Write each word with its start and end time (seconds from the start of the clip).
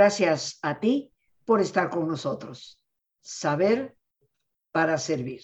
Gracias 0.00 0.58
a 0.62 0.80
ti 0.80 1.12
por 1.44 1.60
estar 1.60 1.90
con 1.90 2.08
nosotros. 2.08 2.80
Saber 3.20 3.98
para 4.72 4.96
servir. 4.96 5.42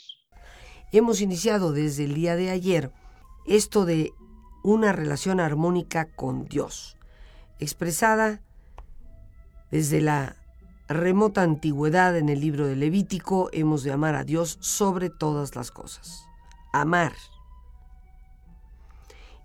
Hemos 0.93 1.21
iniciado 1.21 1.73
desde 1.73 2.05
el 2.05 2.15
día 2.15 2.37
de 2.37 2.49
ayer 2.49 2.91
esto 3.47 3.85
de 3.85 4.15
una 4.65 4.93
relación 4.93 5.41
armónica 5.41 6.11
con 6.11 6.47
Dios, 6.47 6.97
expresada 7.59 8.41
desde 9.71 10.01
la 10.01 10.37
remota 10.89 11.43
antigüedad 11.43 12.17
en 12.17 12.31
el 12.31 12.41
libro 12.41 12.67
de 12.67 12.77
Levítico, 12.77 13.51
hemos 13.53 13.83
de 13.83 13.93
amar 13.93 14.15
a 14.15 14.25
Dios 14.25 14.57
sobre 14.63 15.11
todas 15.11 15.55
las 15.55 15.71
cosas. 15.71 16.25
Amar. 16.73 17.13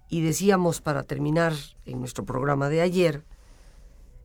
Y 0.07 0.21
decíamos 0.21 0.79
para 0.79 1.03
terminar 1.03 1.51
en 1.85 1.99
nuestro 1.99 2.23
programa 2.23 2.69
de 2.69 2.79
ayer, 2.79 3.25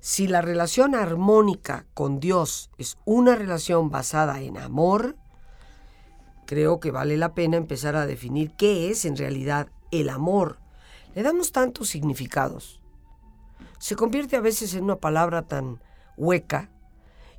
si 0.06 0.28
la 0.28 0.41
relación 0.41 0.95
armónica 0.95 1.84
con 1.92 2.20
Dios 2.20 2.70
es 2.78 2.96
una 3.05 3.34
relación 3.34 3.91
basada 3.91 4.41
en 4.41 4.56
amor, 4.56 5.16
creo 6.46 6.79
que 6.79 6.92
vale 6.92 7.16
la 7.16 7.34
pena 7.34 7.56
empezar 7.56 7.96
a 7.96 8.06
definir 8.06 8.52
qué 8.52 8.88
es 8.88 9.05
en 9.05 9.16
realidad 9.16 9.66
el 9.91 10.09
amor. 10.09 10.60
Le 11.16 11.24
damos 11.24 11.51
tantos 11.51 11.88
significados. 11.88 12.80
Se 13.80 13.96
convierte 13.96 14.37
a 14.37 14.41
veces 14.41 14.74
en 14.74 14.84
una 14.84 14.95
palabra 14.95 15.43
tan 15.43 15.82
hueca 16.16 16.71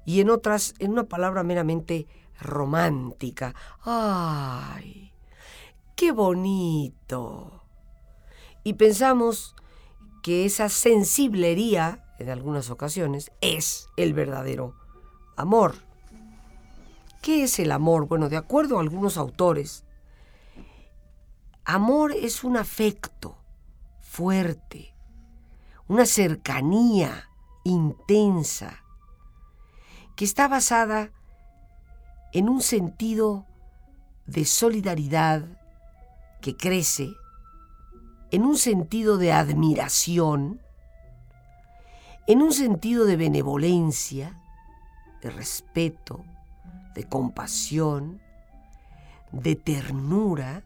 y 0.03 0.19
en 0.19 0.29
otras 0.29 0.73
en 0.79 0.91
una 0.91 1.05
palabra 1.05 1.43
meramente 1.43 2.05
romántica. 2.37 3.55
¡Ay! 3.85 5.13
¡Qué 5.95 6.11
bonito! 6.11 7.63
Y 8.65 8.73
pensamos 8.73 9.55
que 10.21 10.43
esa 10.43 10.67
sensiblería 10.67 12.03
en 12.19 12.29
algunas 12.29 12.69
ocasiones, 12.69 13.31
es 13.41 13.89
el 13.97 14.13
verdadero 14.13 14.75
amor. 15.35 15.75
¿Qué 17.21 17.43
es 17.43 17.59
el 17.59 17.71
amor? 17.71 18.07
Bueno, 18.07 18.29
de 18.29 18.37
acuerdo 18.37 18.77
a 18.77 18.81
algunos 18.81 19.17
autores, 19.17 19.83
amor 21.65 22.13
es 22.13 22.43
un 22.43 22.57
afecto 22.57 23.37
fuerte, 23.99 24.93
una 25.87 26.05
cercanía 26.05 27.29
intensa, 27.63 28.83
que 30.15 30.25
está 30.25 30.47
basada 30.47 31.11
en 32.33 32.49
un 32.49 32.61
sentido 32.61 33.45
de 34.25 34.45
solidaridad 34.45 35.43
que 36.41 36.55
crece, 36.55 37.09
en 38.31 38.43
un 38.43 38.57
sentido 38.57 39.17
de 39.17 39.31
admiración, 39.31 40.61
en 42.27 42.41
un 42.41 42.51
sentido 42.51 43.05
de 43.05 43.15
benevolencia, 43.15 44.37
de 45.21 45.29
respeto, 45.29 46.23
de 46.93 47.05
compasión, 47.05 48.21
de 49.31 49.55
ternura, 49.55 50.63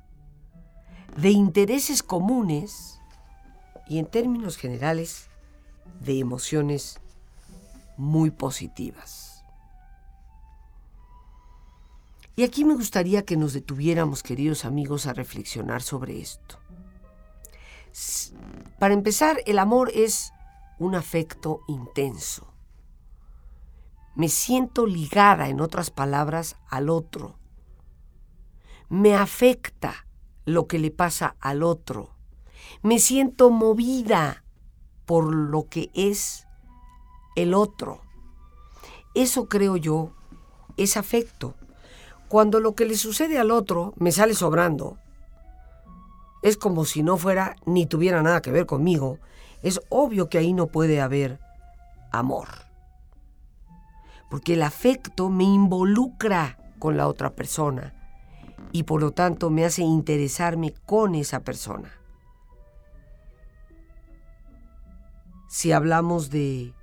de 1.15 1.29
intereses 1.29 2.03
comunes 2.03 2.99
y 3.87 3.99
en 3.99 4.05
términos 4.07 4.57
generales 4.57 5.27
de 5.99 6.19
emociones 6.19 6.99
muy 7.97 8.31
positivas. 8.31 9.43
Y 12.35 12.43
aquí 12.43 12.65
me 12.65 12.73
gustaría 12.73 13.23
que 13.23 13.37
nos 13.37 13.53
detuviéramos, 13.53 14.23
queridos 14.23 14.65
amigos, 14.65 15.05
a 15.05 15.13
reflexionar 15.13 15.81
sobre 15.83 16.19
esto. 16.19 16.57
Para 18.79 18.93
empezar, 18.93 19.41
el 19.45 19.59
amor 19.59 19.91
es 19.93 20.31
un 20.81 20.95
afecto 20.95 21.61
intenso. 21.67 22.47
Me 24.15 24.29
siento 24.29 24.87
ligada, 24.87 25.47
en 25.47 25.61
otras 25.61 25.91
palabras, 25.91 26.57
al 26.69 26.89
otro. 26.89 27.37
Me 28.89 29.15
afecta 29.15 30.07
lo 30.43 30.65
que 30.65 30.79
le 30.79 30.89
pasa 30.89 31.35
al 31.39 31.61
otro. 31.61 32.15
Me 32.81 32.97
siento 32.97 33.51
movida 33.51 34.43
por 35.05 35.31
lo 35.35 35.69
que 35.69 35.91
es 35.93 36.47
el 37.35 37.53
otro. 37.53 38.01
Eso 39.13 39.47
creo 39.47 39.77
yo 39.77 40.13
es 40.77 40.97
afecto. 40.97 41.53
Cuando 42.27 42.59
lo 42.59 42.73
que 42.73 42.85
le 42.85 42.95
sucede 42.95 43.37
al 43.37 43.51
otro 43.51 43.93
me 43.97 44.11
sale 44.11 44.33
sobrando, 44.33 44.97
es 46.41 46.57
como 46.57 46.85
si 46.85 47.03
no 47.03 47.17
fuera 47.17 47.55
ni 47.67 47.85
tuviera 47.85 48.23
nada 48.23 48.41
que 48.41 48.51
ver 48.51 48.65
conmigo 48.65 49.19
es 49.61 49.79
obvio 49.89 50.29
que 50.29 50.37
ahí 50.37 50.53
no 50.53 50.67
puede 50.67 51.01
haber 51.01 51.39
amor. 52.11 52.47
Porque 54.29 54.53
el 54.53 54.63
afecto 54.63 55.29
me 55.29 55.43
involucra 55.43 56.57
con 56.79 56.97
la 56.97 57.07
otra 57.07 57.31
persona 57.35 57.93
y 58.71 58.83
por 58.83 59.01
lo 59.01 59.11
tanto 59.11 59.49
me 59.49 59.65
hace 59.65 59.81
interesarme 59.81 60.73
con 60.85 61.15
esa 61.15 61.41
persona. 61.41 61.91
Si 65.49 65.73
hablamos 65.73 66.29
de 66.29 66.73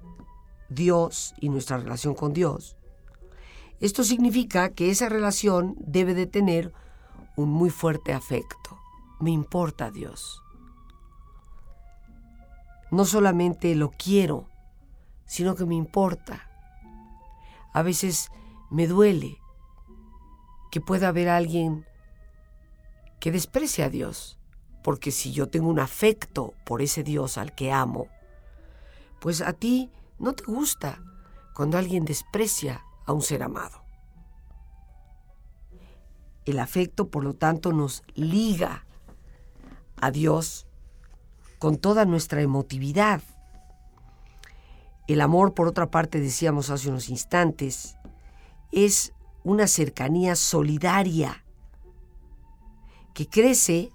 Dios 0.69 1.35
y 1.41 1.49
nuestra 1.49 1.79
relación 1.79 2.15
con 2.15 2.35
Dios, 2.35 2.77
esto 3.81 4.05
significa 4.05 4.71
que 4.71 4.91
esa 4.91 5.09
relación 5.09 5.75
debe 5.79 6.13
de 6.13 6.27
tener 6.27 6.73
un 7.37 7.49
muy 7.49 7.71
fuerte 7.71 8.13
afecto. 8.13 8.79
Me 9.21 9.31
importa 9.31 9.91
Dios 9.91 10.43
no 12.91 13.05
solamente 13.05 13.75
lo 13.75 13.91
quiero, 13.91 14.49
sino 15.25 15.55
que 15.55 15.67
me 15.67 15.75
importa. 15.75 16.49
A 17.73 17.83
veces 17.83 18.31
me 18.71 18.87
duele 18.87 19.39
que 20.71 20.81
pueda 20.81 21.09
haber 21.09 21.29
alguien 21.29 21.87
que 23.21 23.33
desprecie 23.33 23.85
a 23.85 23.91
Dios, 23.91 24.39
porque 24.83 25.11
si 25.11 25.33
yo 25.33 25.49
tengo 25.49 25.69
un 25.69 25.81
afecto 25.81 26.55
por 26.65 26.83
ese 26.83 27.03
Dios 27.03 27.37
al 27.37 27.55
que 27.55 27.73
amo, 27.73 28.09
pues 29.21 29.41
a 29.41 29.53
ti 29.53 29.91
no 30.19 30.33
te 30.33 30.45
gusta 30.45 31.03
cuando 31.55 31.79
alguien 31.79 32.05
desprecia 32.05 32.85
a 33.05 33.13
un 33.13 33.23
ser 33.23 33.43
amado. 33.43 33.83
El 36.45 36.61
afecto, 36.61 37.11
por 37.11 37.25
lo 37.25 37.35
tanto, 37.35 37.73
nos 37.73 38.03
liga 38.15 38.87
a 40.01 40.11
Dios 40.11 40.68
con 41.59 41.77
toda 41.77 42.05
nuestra 42.05 42.41
emotividad. 42.43 43.23
El 45.07 45.21
amor, 45.21 45.55
por 45.55 45.69
otra 45.69 45.91
parte, 45.91 46.21
decíamos 46.21 46.71
hace 46.71 46.89
unos 46.89 47.09
instantes, 47.09 47.97
es 48.73 49.13
una 49.43 49.67
cercanía 49.67 50.37
solidaria 50.37 51.45
que 53.15 53.27
crece 53.27 53.91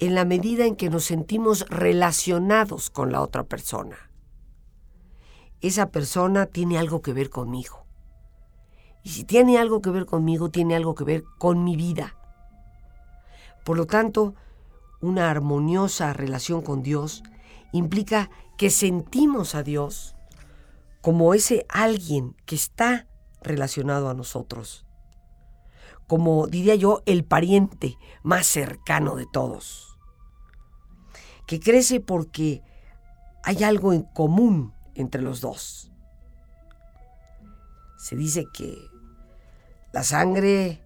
en 0.00 0.14
la 0.14 0.24
medida 0.24 0.64
en 0.64 0.76
que 0.76 0.90
nos 0.90 1.04
sentimos 1.04 1.66
relacionados 1.68 2.90
con 2.90 3.12
la 3.12 3.20
otra 3.20 3.44
persona. 3.44 3.96
Esa 5.60 5.90
persona 5.90 6.46
tiene 6.46 6.78
algo 6.78 7.02
que 7.02 7.12
ver 7.12 7.30
conmigo. 7.30 7.84
Y 9.02 9.10
si 9.10 9.24
tiene 9.24 9.58
algo 9.58 9.80
que 9.80 9.90
ver 9.90 10.06
conmigo, 10.06 10.50
tiene 10.50 10.74
algo 10.74 10.94
que 10.94 11.04
ver 11.04 11.24
con 11.38 11.64
mi 11.64 11.76
vida. 11.76 12.16
Por 13.64 13.76
lo 13.76 13.86
tanto, 13.86 14.34
una 15.00 15.30
armoniosa 15.30 16.12
relación 16.12 16.62
con 16.62 16.82
Dios 16.82 17.22
implica 17.72 18.30
que 18.56 18.70
sentimos 18.70 19.54
a 19.54 19.62
Dios 19.62 20.16
como 21.00 21.32
ese 21.34 21.64
alguien 21.68 22.36
que 22.44 22.54
está 22.54 23.06
relacionado 23.42 24.10
a 24.10 24.14
nosotros, 24.14 24.84
como 26.06 26.46
diría 26.46 26.74
yo, 26.74 27.02
el 27.06 27.24
pariente 27.24 27.96
más 28.22 28.46
cercano 28.46 29.16
de 29.16 29.26
todos, 29.32 29.96
que 31.46 31.60
crece 31.60 32.00
porque 32.00 32.62
hay 33.42 33.64
algo 33.64 33.92
en 33.92 34.02
común 34.02 34.74
entre 34.94 35.22
los 35.22 35.40
dos. 35.40 35.90
Se 37.96 38.16
dice 38.16 38.46
que 38.52 38.76
la 39.92 40.02
sangre 40.02 40.82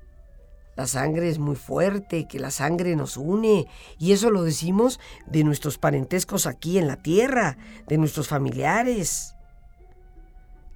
la 0.77 0.87
sangre 0.87 1.29
es 1.29 1.39
muy 1.39 1.57
fuerte, 1.57 2.27
que 2.27 2.41
la 2.41 2.51
sangre 2.51 2.97
nos 2.97 3.17
une, 3.17 3.67
y 3.99 4.13
eso 4.13 4.31
lo 4.31 4.43
decimos 4.43 4.99
de 5.27 5.45
nuestros 5.45 5.79
parentescos 5.79 6.47
aquí 6.47 6.79
en 6.79 6.89
la 6.89 6.97
tierra, 6.97 7.57
de 7.87 7.97
nuestros 7.97 8.29
familiares. 8.29 9.37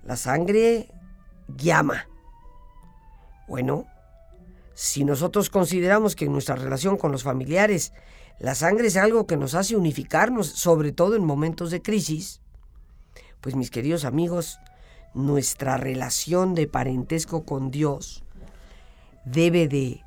La 0.04 0.16
sangre 0.16 0.88
llama. 1.56 2.06
Bueno, 3.48 3.86
si 4.74 5.04
nosotros 5.04 5.50
consideramos 5.50 6.14
que 6.14 6.26
en 6.26 6.32
nuestra 6.32 6.54
relación 6.54 6.96
con 6.96 7.10
los 7.10 7.24
familiares 7.24 7.92
la 8.38 8.54
sangre 8.54 8.86
es 8.86 8.96
algo 8.96 9.26
que 9.26 9.36
nos 9.36 9.54
hace 9.54 9.74
unificarnos, 9.74 10.46
sobre 10.46 10.92
todo 10.92 11.16
en 11.16 11.24
momentos 11.24 11.72
de 11.72 11.82
crisis, 11.82 12.40
pues 13.40 13.56
mis 13.56 13.70
queridos 13.70 14.04
amigos, 14.04 14.60
nuestra 15.12 15.76
relación 15.76 16.54
de 16.54 16.68
parentesco 16.68 17.44
con 17.44 17.72
Dios 17.72 18.22
debe 19.30 19.68
de 19.68 20.02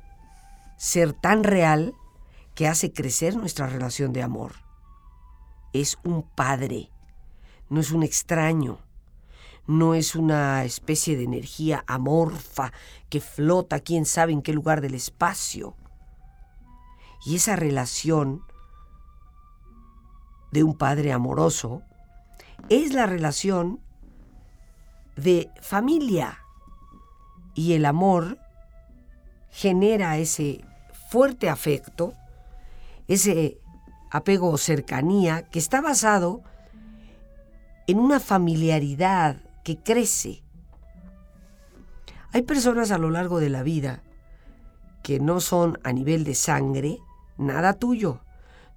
ser 0.76 1.12
tan 1.12 1.44
real 1.44 1.94
que 2.54 2.68
hace 2.68 2.92
crecer 2.92 3.36
nuestra 3.36 3.66
relación 3.66 4.12
de 4.12 4.22
amor. 4.22 4.52
Es 5.72 5.98
un 6.04 6.22
padre, 6.22 6.90
no 7.68 7.80
es 7.80 7.92
un 7.92 8.02
extraño, 8.02 8.78
no 9.66 9.94
es 9.94 10.14
una 10.14 10.64
especie 10.64 11.16
de 11.16 11.24
energía 11.24 11.84
amorfa 11.86 12.72
que 13.08 13.20
flota 13.20 13.80
quién 13.80 14.04
sabe 14.04 14.32
en 14.32 14.42
qué 14.42 14.52
lugar 14.52 14.80
del 14.80 14.94
espacio. 14.94 15.76
Y 17.24 17.36
esa 17.36 17.56
relación 17.56 18.42
de 20.50 20.64
un 20.64 20.76
padre 20.76 21.12
amoroso 21.12 21.82
es 22.68 22.92
la 22.92 23.06
relación 23.06 23.80
de 25.16 25.48
familia. 25.60 26.38
Y 27.54 27.74
el 27.74 27.84
amor 27.84 28.38
genera 29.52 30.16
ese 30.18 30.64
fuerte 31.10 31.48
afecto, 31.48 32.14
ese 33.06 33.58
apego 34.10 34.50
o 34.50 34.58
cercanía 34.58 35.42
que 35.42 35.58
está 35.58 35.80
basado 35.80 36.42
en 37.86 37.98
una 37.98 38.18
familiaridad 38.18 39.36
que 39.62 39.76
crece. 39.76 40.42
Hay 42.32 42.42
personas 42.42 42.90
a 42.90 42.98
lo 42.98 43.10
largo 43.10 43.38
de 43.38 43.50
la 43.50 43.62
vida 43.62 44.02
que 45.02 45.20
no 45.20 45.40
son 45.40 45.78
a 45.84 45.92
nivel 45.92 46.24
de 46.24 46.34
sangre 46.34 46.98
nada 47.36 47.74
tuyo. 47.74 48.20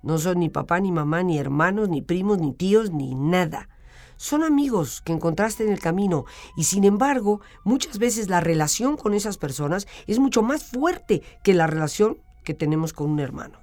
No 0.03 0.17
son 0.17 0.39
ni 0.39 0.49
papá, 0.49 0.79
ni 0.79 0.91
mamá, 0.91 1.23
ni 1.23 1.37
hermanos, 1.37 1.89
ni 1.89 2.01
primos, 2.01 2.37
ni 2.37 2.53
tíos, 2.53 2.91
ni 2.91 3.15
nada. 3.15 3.69
Son 4.17 4.43
amigos 4.43 5.01
que 5.01 5.13
encontraste 5.13 5.63
en 5.63 5.71
el 5.71 5.79
camino 5.79 6.25
y 6.55 6.63
sin 6.63 6.83
embargo 6.83 7.41
muchas 7.63 7.97
veces 7.97 8.29
la 8.29 8.39
relación 8.39 8.97
con 8.97 9.13
esas 9.13 9.37
personas 9.37 9.87
es 10.07 10.19
mucho 10.19 10.41
más 10.41 10.63
fuerte 10.63 11.21
que 11.43 11.53
la 11.53 11.67
relación 11.67 12.17
que 12.43 12.53
tenemos 12.53 12.93
con 12.93 13.09
un 13.09 13.19
hermano. 13.19 13.59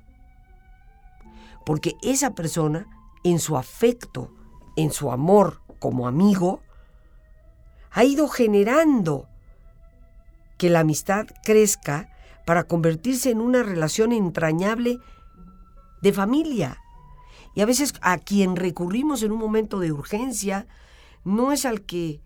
Porque 1.65 1.97
esa 2.03 2.35
persona 2.35 2.87
en 3.25 3.39
su 3.39 3.57
afecto, 3.57 4.35
en 4.77 4.91
su 4.91 5.11
amor 5.11 5.63
como 5.79 6.07
amigo, 6.07 6.61
ha 7.91 8.05
ido 8.05 8.29
generando 8.29 9.29
que 10.59 10.71
la 10.71 10.81
amistad 10.81 11.27
crezca 11.45 12.09
para 12.45 12.65
convertirse 12.65 13.31
en 13.31 13.41
una 13.41 13.63
relación 13.63 14.13
entrañable 14.13 14.99
de 16.03 16.13
familia. 16.13 16.82
Y 17.55 17.61
a 17.61 17.67
veces 17.67 17.95
a 18.01 18.19
quien 18.19 18.57
recurrimos 18.57 19.23
en 19.23 19.33
un 19.33 19.39
momento 19.39 19.79
de 19.79 19.93
urgencia 19.93 20.67
no 21.25 21.53
es 21.53 21.65
al 21.67 21.83
que 21.83 22.21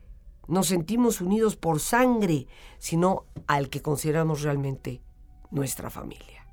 nos 0.48 0.68
sentimos 0.68 1.20
unidos 1.20 1.56
por 1.56 1.80
sangre, 1.80 2.46
sino 2.78 3.24
al 3.46 3.68
que 3.68 3.82
consideramos 3.82 4.42
realmente 4.42 5.02
nuestra 5.50 5.90
familia. 5.90 6.46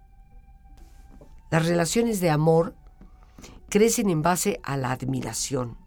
Las 1.52 1.68
relaciones 1.68 2.20
de 2.20 2.32
amor 2.32 2.76
crecen 3.70 4.10
en 4.10 4.22
base 4.22 4.60
a 4.64 4.78
la 4.78 4.92
admiración. 4.92 5.78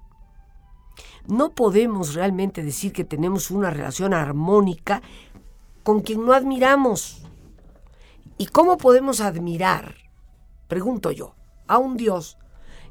No 1.27 1.55
podemos 1.55 2.15
realmente 2.15 2.63
decir 2.63 2.93
que 2.93 3.05
tenemos 3.05 3.51
una 3.51 3.71
relación 3.71 4.15
armónica 4.15 5.03
con 5.83 6.01
quien 6.01 6.25
no 6.25 6.33
admiramos. 6.33 7.23
¿Y 8.39 8.47
cómo 8.47 8.77
podemos 8.77 9.21
admirar, 9.21 9.97
pregunto 10.69 11.11
yo, 11.11 11.35
a 11.67 11.79
un 11.79 11.97
Dios 11.97 12.39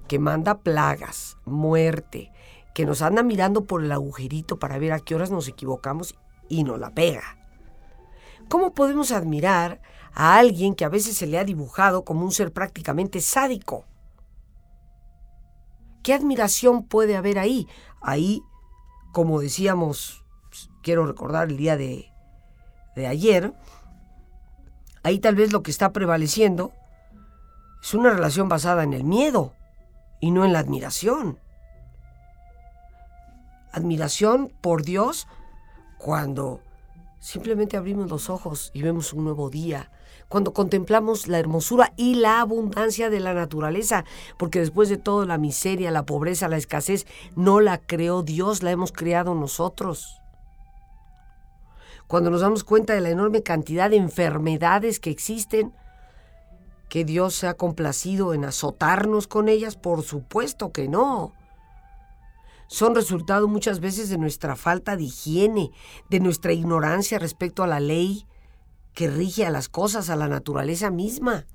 que 0.08 0.20
manda 0.20 0.60
plagas, 0.60 1.38
muerte, 1.46 2.32
que 2.74 2.86
nos 2.86 3.02
anda 3.02 3.24
mirando 3.24 3.66
por 3.66 3.84
el 3.84 3.92
agujerito 3.92 4.60
para 4.60 4.78
ver 4.78 4.92
a 4.92 5.00
qué 5.00 5.16
horas 5.16 5.32
nos 5.32 5.48
equivocamos 5.48 6.16
y 6.50 6.64
nos 6.64 6.80
la 6.80 6.92
pega? 6.92 7.38
¿Cómo 8.50 8.74
podemos 8.74 9.12
admirar 9.12 9.82
a 10.14 10.38
alguien 10.38 10.76
que 10.76 10.86
a 10.86 10.90
veces 10.90 11.18
se 11.18 11.26
le 11.26 11.40
ha 11.40 11.44
dibujado 11.44 12.04
como 12.04 12.24
un 12.24 12.32
ser 12.32 12.52
prácticamente 12.52 13.22
sádico? 13.22 13.86
¿Qué 16.04 16.14
admiración 16.14 16.84
puede 16.84 17.16
haber 17.16 17.40
ahí? 17.40 17.68
Ahí, 18.02 18.44
como 19.12 19.40
decíamos, 19.40 20.24
quiero 20.84 21.08
recordar 21.08 21.50
el 21.50 21.58
día 21.58 21.78
de, 21.78 22.12
de 22.96 23.08
ayer, 23.08 23.54
ahí 25.02 25.18
tal 25.20 25.36
vez 25.36 25.52
lo 25.52 25.64
que 25.64 25.72
está 25.72 25.92
prevaleciendo 25.92 26.74
es 27.82 27.94
una 27.94 28.12
relación 28.12 28.50
basada 28.50 28.84
en 28.84 28.94
el 28.94 29.04
miedo 29.04 29.54
y 30.26 30.32
no 30.32 30.44
en 30.44 30.54
la 30.54 30.60
admiración. 30.60 31.38
Admiración 33.72 34.52
por 34.60 34.82
Dios 34.82 35.28
cuando 36.00 36.62
simplemente 37.20 37.78
abrimos 37.78 38.10
los 38.10 38.32
ojos 38.32 38.72
y 38.74 38.82
vemos 38.82 39.14
un 39.14 39.24
nuevo 39.24 39.52
día, 39.52 39.92
cuando 40.28 40.52
contemplamos 40.52 41.28
la 41.28 41.38
hermosura 41.38 41.94
y 41.96 42.16
la 42.16 42.42
abundancia 42.42 43.12
de 43.12 43.20
la 43.20 43.36
naturaleza, 43.36 44.04
porque 44.40 44.58
después 44.58 44.90
de 44.90 44.98
todo 44.98 45.28
la 45.28 45.38
miseria, 45.38 45.92
la 45.92 46.08
pobreza, 46.08 46.48
la 46.48 46.58
escasez, 46.58 47.06
no 47.36 47.60
la 47.60 47.78
creó 47.78 48.24
Dios, 48.24 48.64
la 48.64 48.72
hemos 48.72 48.92
creado 48.92 49.36
nosotros. 49.36 50.24
Cuando 52.08 52.32
nos 52.32 52.42
damos 52.42 52.64
cuenta 52.64 52.96
de 52.96 53.02
la 53.02 53.12
enorme 53.12 53.44
cantidad 53.44 53.92
de 53.92 53.98
enfermedades 53.98 55.00
que 55.00 55.12
existen, 55.12 55.72
que 56.90 57.06
Dios 57.06 57.36
se 57.36 57.48
ha 57.48 57.56
complacido 57.56 58.34
en 58.34 58.46
azotarnos 58.46 59.28
con 59.28 59.50
ellas, 59.50 59.76
por 59.76 60.04
supuesto 60.04 60.72
que 60.72 60.88
no. 60.88 61.34
Son 62.68 62.96
resultado 62.96 63.48
muchas 63.48 63.80
veces 63.80 64.10
de 64.10 64.18
nuestra 64.18 64.56
falta 64.56 64.96
de 64.96 65.04
higiene, 65.04 65.72
de 66.10 66.20
nuestra 66.20 66.54
ignorancia 66.54 67.20
respecto 67.20 67.64
a 67.64 67.68
la 67.68 67.80
ley, 67.80 68.26
que 68.94 69.10
rige 69.10 69.46
a 69.46 69.52
las 69.52 69.70
cosas, 69.70 70.10
a 70.10 70.16
la 70.16 70.28
naturaleza 70.28 70.90
misma. 70.90 71.46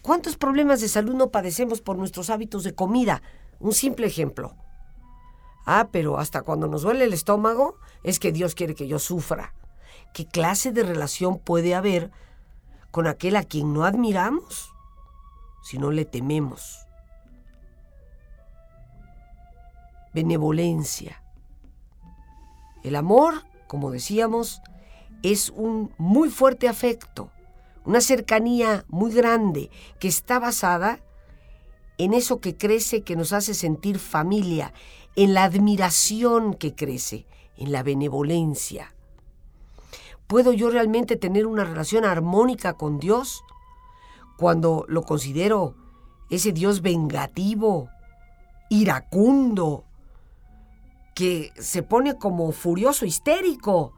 ¿Cuántos 0.00 0.36
problemas 0.36 0.80
de 0.80 0.88
salud 0.88 1.14
no 1.14 1.30
padecemos 1.30 1.80
por 1.80 1.96
nuestros 1.96 2.30
hábitos 2.30 2.64
de 2.64 2.74
comida? 2.74 3.22
Un 3.58 3.72
simple 3.72 4.06
ejemplo. 4.06 4.56
Ah, 5.66 5.88
pero 5.92 6.18
hasta 6.18 6.42
cuando 6.42 6.66
nos 6.66 6.82
duele 6.82 7.04
el 7.04 7.12
estómago 7.12 7.76
es 8.02 8.18
que 8.18 8.32
Dios 8.32 8.54
quiere 8.54 8.74
que 8.74 8.88
yo 8.88 8.98
sufra. 8.98 9.54
¿Qué 10.14 10.26
clase 10.26 10.72
de 10.72 10.82
relación 10.82 11.38
puede 11.38 11.74
haber 11.74 12.10
con 12.92 13.08
aquel 13.08 13.34
a 13.34 13.42
quien 13.42 13.72
no 13.72 13.84
admiramos 13.84 14.72
si 15.62 15.78
no 15.78 15.90
le 15.90 16.04
tememos? 16.04 16.86
Benevolencia. 20.14 21.22
El 22.84 22.94
amor, 22.94 23.44
como 23.66 23.90
decíamos, 23.90 24.60
es 25.22 25.50
un 25.50 25.92
muy 25.98 26.28
fuerte 26.28 26.68
afecto, 26.68 27.30
una 27.84 28.00
cercanía 28.00 28.84
muy 28.88 29.12
grande 29.12 29.70
que 29.98 30.08
está 30.08 30.38
basada 30.38 31.00
en 31.98 32.12
eso 32.12 32.40
que 32.40 32.56
crece, 32.56 33.02
que 33.02 33.16
nos 33.16 33.32
hace 33.32 33.54
sentir 33.54 33.98
familia, 33.98 34.72
en 35.16 35.34
la 35.34 35.44
admiración 35.44 36.54
que 36.54 36.74
crece, 36.74 37.26
en 37.56 37.72
la 37.72 37.82
benevolencia. 37.82 38.91
¿Puedo 40.32 40.54
yo 40.54 40.70
realmente 40.70 41.16
tener 41.16 41.46
una 41.46 41.62
relación 41.62 42.06
armónica 42.06 42.72
con 42.72 42.98
Dios 42.98 43.44
cuando 44.38 44.86
lo 44.88 45.02
considero 45.02 45.74
ese 46.30 46.52
Dios 46.52 46.80
vengativo, 46.80 47.90
iracundo, 48.70 49.84
que 51.14 51.52
se 51.58 51.82
pone 51.82 52.16
como 52.16 52.50
furioso, 52.52 53.04
histérico, 53.04 53.92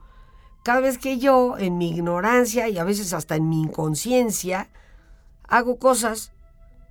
cada 0.64 0.80
vez 0.80 0.98
que 0.98 1.18
yo, 1.18 1.56
en 1.56 1.78
mi 1.78 1.90
ignorancia 1.90 2.68
y 2.68 2.78
a 2.78 2.84
veces 2.84 3.12
hasta 3.12 3.36
en 3.36 3.48
mi 3.48 3.62
inconsciencia, 3.62 4.70
hago 5.46 5.78
cosas 5.78 6.32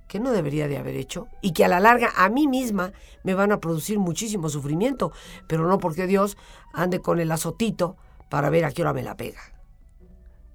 que 0.08 0.20
no 0.20 0.30
debería 0.30 0.68
de 0.68 0.78
haber 0.78 0.96
hecho 0.96 1.28
y 1.42 1.52
que 1.52 1.66
a 1.66 1.68
la 1.68 1.80
larga 1.80 2.14
a 2.16 2.30
mí 2.30 2.46
misma 2.48 2.94
me 3.24 3.34
van 3.34 3.52
a 3.52 3.60
producir 3.60 3.98
muchísimo 3.98 4.48
sufrimiento, 4.48 5.12
pero 5.46 5.68
no 5.68 5.76
porque 5.76 6.06
Dios 6.06 6.38
ande 6.72 7.00
con 7.00 7.20
el 7.20 7.30
azotito 7.30 7.98
para 8.34 8.50
ver 8.50 8.64
a 8.64 8.72
qué 8.72 8.82
hora 8.82 8.92
me 8.92 9.04
la 9.04 9.16
pega. 9.16 9.40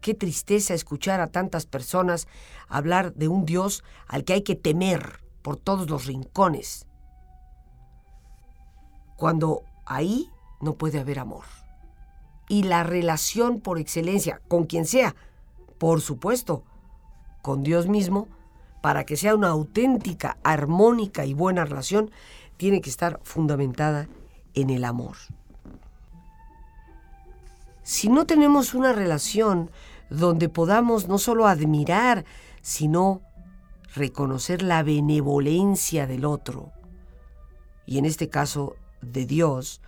Qué 0.01 0.13
tristeza 0.13 0.73
escuchar 0.73 1.21
a 1.21 1.27
tantas 1.27 1.65
personas 1.65 2.27
hablar 2.67 3.13
de 3.13 3.29
un 3.29 3.45
Dios 3.45 3.85
al 4.05 4.25
que 4.25 4.33
hay 4.33 4.41
que 4.41 4.55
temer 4.55 5.21
por 5.41 5.55
todos 5.55 5.89
los 5.89 6.05
rincones, 6.05 6.85
cuando 9.15 9.63
ahí 9.85 10.29
no 10.59 10.73
puede 10.73 10.99
haber 10.99 11.19
amor 11.19 11.45
y 12.49 12.63
la 12.63 12.83
relación 12.83 13.61
por 13.61 13.79
excelencia 13.79 14.41
con 14.49 14.65
quien 14.65 14.85
sea, 14.85 15.15
por 15.77 16.01
supuesto, 16.01 16.65
con 17.41 17.63
Dios 17.63 17.87
mismo, 17.87 18.27
para 18.81 19.05
que 19.05 19.15
sea 19.15 19.35
una 19.35 19.47
auténtica, 19.47 20.37
armónica 20.43 21.25
y 21.25 21.33
buena 21.33 21.63
relación, 21.63 22.11
tiene 22.57 22.81
que 22.81 22.89
estar 22.89 23.21
fundamentada 23.23 24.09
en 24.53 24.69
el 24.69 24.83
amor. 24.83 25.15
Si 27.89 28.07
no 28.07 28.27
tenemos 28.27 28.75
una 28.75 28.93
relación 28.93 29.71
donde 30.11 30.47
podamos 30.47 31.07
no 31.07 31.17
solo 31.17 31.47
admirar, 31.47 32.23
sino 32.61 33.23
reconocer 33.95 34.61
la 34.61 34.83
benevolencia 34.83 36.05
del 36.05 36.23
otro, 36.23 36.71
y 37.87 37.97
en 37.97 38.05
este 38.05 38.29
caso 38.29 38.75
de 39.01 39.25
Dios, 39.25 39.81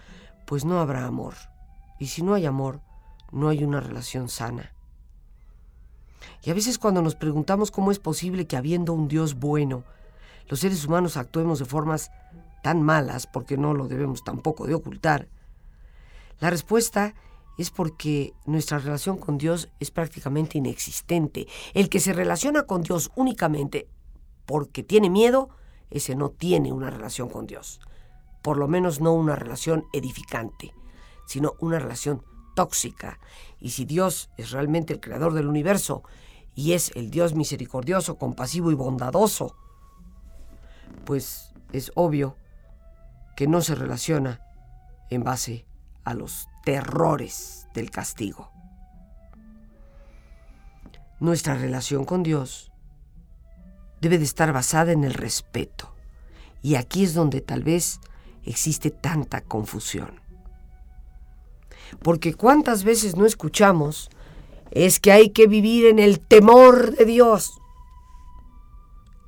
pues 0.48 0.66
no 0.66 0.80
habrá 0.80 1.06
amor. 1.06 1.36
Y 2.00 2.08
si 2.08 2.24
no 2.24 2.34
hay 2.34 2.48
amor, 2.48 2.82
no 3.32 3.50
hay 3.50 3.64
una 3.64 3.80
relación 3.80 4.30
sana. 4.30 4.74
Y 6.42 6.50
a 6.50 6.56
veces 6.56 6.80
cuando 6.80 7.04
nos 7.04 7.14
preguntamos 7.14 7.70
cómo 7.70 7.92
es 7.92 8.00
posible 8.00 8.48
que 8.48 8.58
habiendo 8.58 8.94
un 8.94 9.10
Dios 9.10 9.36
bueno, 9.36 9.84
los 10.48 10.62
seres 10.62 10.84
humanos 10.86 11.18
actuemos 11.18 11.60
de 11.60 11.66
formas 11.66 12.10
tan 12.64 12.82
malas, 12.82 13.28
porque 13.28 13.58
no 13.58 13.76
lo 13.76 13.88
debemos 13.88 14.24
tampoco 14.24 14.66
de 14.66 14.74
ocultar, 14.74 15.28
la 16.40 16.50
respuesta 16.50 17.14
es 17.58 17.70
porque 17.70 18.34
nuestra 18.46 18.80
relación 18.80 19.18
con 19.18 19.38
Dios 19.38 19.70
es 19.80 19.92
prácticamente 19.92 20.58
inexistente. 20.58 21.48
El 21.74 21.90
que 21.90 22.00
se 22.00 22.14
relaciona 22.14 22.64
con 22.64 22.84
Dios 22.84 23.12
únicamente 23.16 23.88
porque 24.46 24.84
tiene 24.84 25.10
miedo, 25.10 25.50
ese 25.90 26.16
no 26.16 26.30
tiene 26.30 26.72
una 26.72 26.90
relación 26.90 27.30
con 27.30 27.48
Dios. 27.48 27.80
Por 28.42 28.58
lo 28.58 28.68
menos 28.68 29.02
no 29.02 29.14
una 29.14 29.36
relación 29.36 29.86
edificante, 29.94 30.74
sino 31.26 31.54
una 31.60 31.80
relación 31.80 32.24
tóxica. 32.56 33.20
Y 33.60 33.72
si 33.72 33.86
Dios 33.86 34.30
es 34.38 34.52
realmente 34.52 34.94
el 34.94 35.00
creador 35.00 35.34
del 35.34 35.48
universo 35.48 36.04
y 36.56 36.74
es 36.74 36.92
el 36.96 37.12
Dios 37.12 37.36
misericordioso, 37.36 38.18
compasivo 38.18 38.72
y 38.72 38.76
bondadoso, 38.76 39.56
pues 41.06 41.54
es 41.72 41.92
obvio 41.96 42.36
que 43.36 43.48
no 43.48 43.62
se 43.62 43.76
relaciona 43.76 44.42
en 45.10 45.24
base 45.24 45.66
a 46.04 46.14
los 46.14 46.48
terrores 46.64 47.68
del 47.74 47.92
castigo. 47.92 48.52
Nuestra 51.20 51.56
relación 51.56 52.06
con 52.06 52.24
Dios 52.24 52.72
debe 54.02 54.18
de 54.18 54.26
estar 54.26 54.52
basada 54.52 54.92
en 54.92 55.04
el 55.04 55.14
respeto. 55.14 55.94
Y 56.64 56.76
aquí 56.76 57.04
es 57.04 57.14
donde 57.14 57.42
tal 57.42 57.64
vez 57.64 58.00
existe 58.44 58.90
tanta 58.90 59.42
confusión. 59.42 60.20
Porque 62.02 62.34
cuántas 62.34 62.84
veces 62.84 63.16
no 63.16 63.26
escuchamos 63.26 64.10
es 64.72 65.00
que 65.00 65.12
hay 65.12 65.30
que 65.30 65.48
vivir 65.48 65.86
en 65.86 66.00
el 66.00 66.20
temor 66.20 66.96
de 66.96 67.06
Dios. 67.06 67.60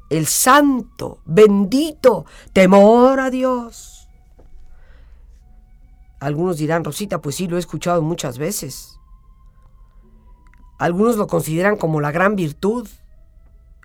El 0.09 0.27
santo, 0.27 1.19
bendito 1.25 2.25
temor 2.53 3.19
a 3.19 3.29
Dios. 3.29 3.92
Algunos 6.23 6.55
dirán, 6.55 6.85
Rosita, 6.85 7.19
pues 7.19 7.35
sí, 7.35 7.49
lo 7.49 7.57
he 7.57 7.59
escuchado 7.59 8.01
muchas 8.01 8.37
veces. 8.37 8.97
Algunos 10.79 11.17
lo 11.17 11.27
consideran 11.27 11.75
como 11.75 11.99
la 11.99 12.13
gran 12.13 12.37
virtud, 12.37 12.87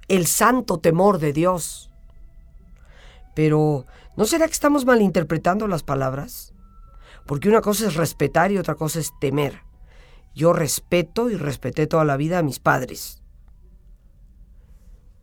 el 0.06 0.28
santo 0.28 0.78
temor 0.78 1.18
de 1.18 1.32
Dios. 1.32 1.90
Pero, 3.34 3.86
¿no 4.16 4.24
será 4.24 4.46
que 4.46 4.52
estamos 4.52 4.84
malinterpretando 4.84 5.66
las 5.66 5.82
palabras? 5.82 6.54
Porque 7.26 7.48
una 7.48 7.60
cosa 7.60 7.88
es 7.88 7.96
respetar 7.96 8.52
y 8.52 8.58
otra 8.58 8.76
cosa 8.76 9.00
es 9.00 9.10
temer. 9.20 9.62
Yo 10.32 10.52
respeto 10.52 11.30
y 11.30 11.34
respeté 11.34 11.88
toda 11.88 12.04
la 12.04 12.16
vida 12.16 12.38
a 12.38 12.44
mis 12.44 12.60
padres. 12.60 13.20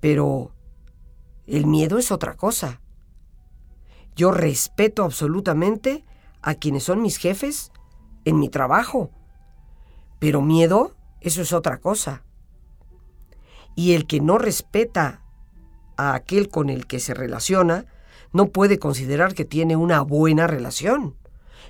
Pero 0.01 0.51
el 1.47 1.65
miedo 1.65 1.97
es 1.97 2.11
otra 2.11 2.33
cosa. 2.33 2.81
Yo 4.17 4.33
respeto 4.33 5.05
absolutamente 5.05 6.03
a 6.45 6.53
quienes 6.53 6.83
son 6.83 7.01
mis 7.01 7.17
jefes 7.17 7.71
en 8.23 8.39
mi 8.39 8.49
trabajo. 8.49 9.09
Pero 10.19 10.41
miedo, 10.41 10.95
eso 11.19 11.41
es 11.41 11.51
otra 11.51 11.79
cosa. 11.79 12.23
Y 13.75 13.93
el 13.93 14.05
que 14.05 14.21
no 14.21 14.37
respeta 14.37 15.23
a 15.97 16.13
aquel 16.13 16.49
con 16.49 16.69
el 16.69 16.85
que 16.85 16.99
se 16.99 17.15
relaciona, 17.15 17.85
no 18.31 18.49
puede 18.49 18.77
considerar 18.77 19.33
que 19.33 19.43
tiene 19.43 19.75
una 19.75 20.01
buena 20.01 20.45
relación. 20.45 21.15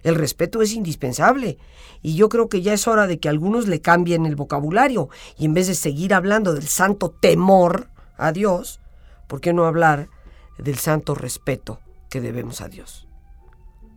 El 0.03 0.15
respeto 0.15 0.61
es 0.61 0.73
indispensable 0.73 1.57
y 2.01 2.15
yo 2.15 2.27
creo 2.27 2.49
que 2.49 2.61
ya 2.61 2.73
es 2.73 2.85
hora 2.87 3.07
de 3.07 3.17
que 3.17 3.29
algunos 3.29 3.67
le 3.67 3.81
cambien 3.81 4.25
el 4.25 4.35
vocabulario 4.35 5.09
y 5.37 5.45
en 5.45 5.53
vez 5.53 5.67
de 5.67 5.75
seguir 5.75 6.13
hablando 6.13 6.53
del 6.53 6.67
santo 6.67 7.11
temor 7.11 7.89
a 8.17 8.33
Dios, 8.33 8.81
¿por 9.27 9.39
qué 9.39 9.53
no 9.53 9.65
hablar 9.65 10.09
del 10.57 10.77
santo 10.77 11.15
respeto 11.15 11.79
que 12.09 12.19
debemos 12.19 12.61
a 12.61 12.67
Dios? 12.67 13.07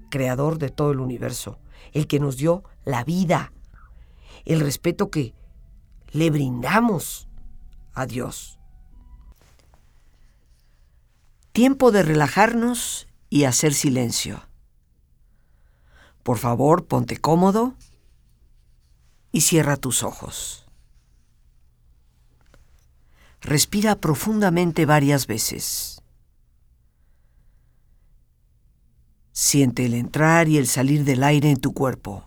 Creador 0.08 0.58
de 0.58 0.70
todo 0.70 0.92
el 0.92 1.00
universo, 1.00 1.58
el 1.92 2.06
que 2.06 2.20
nos 2.20 2.36
dio 2.36 2.64
la 2.84 3.04
vida, 3.04 3.52
el 4.44 4.60
respeto 4.60 5.10
que 5.10 5.34
le 6.10 6.30
brindamos 6.30 7.28
a 7.92 8.06
Dios. 8.06 8.58
Tiempo 11.52 11.90
de 11.90 12.02
relajarnos 12.02 13.08
y 13.30 13.44
hacer 13.44 13.74
silencio. 13.74 14.42
Por 16.22 16.38
favor, 16.38 16.86
ponte 16.86 17.16
cómodo 17.16 17.74
y 19.32 19.40
cierra 19.42 19.76
tus 19.76 20.02
ojos. 20.02 20.66
Respira 23.40 23.96
profundamente 23.96 24.84
varias 24.84 25.26
veces. 25.26 25.97
Siente 29.40 29.86
el 29.86 29.94
entrar 29.94 30.48
y 30.48 30.58
el 30.58 30.66
salir 30.66 31.04
del 31.04 31.22
aire 31.22 31.48
en 31.48 31.60
tu 31.60 31.72
cuerpo. 31.72 32.26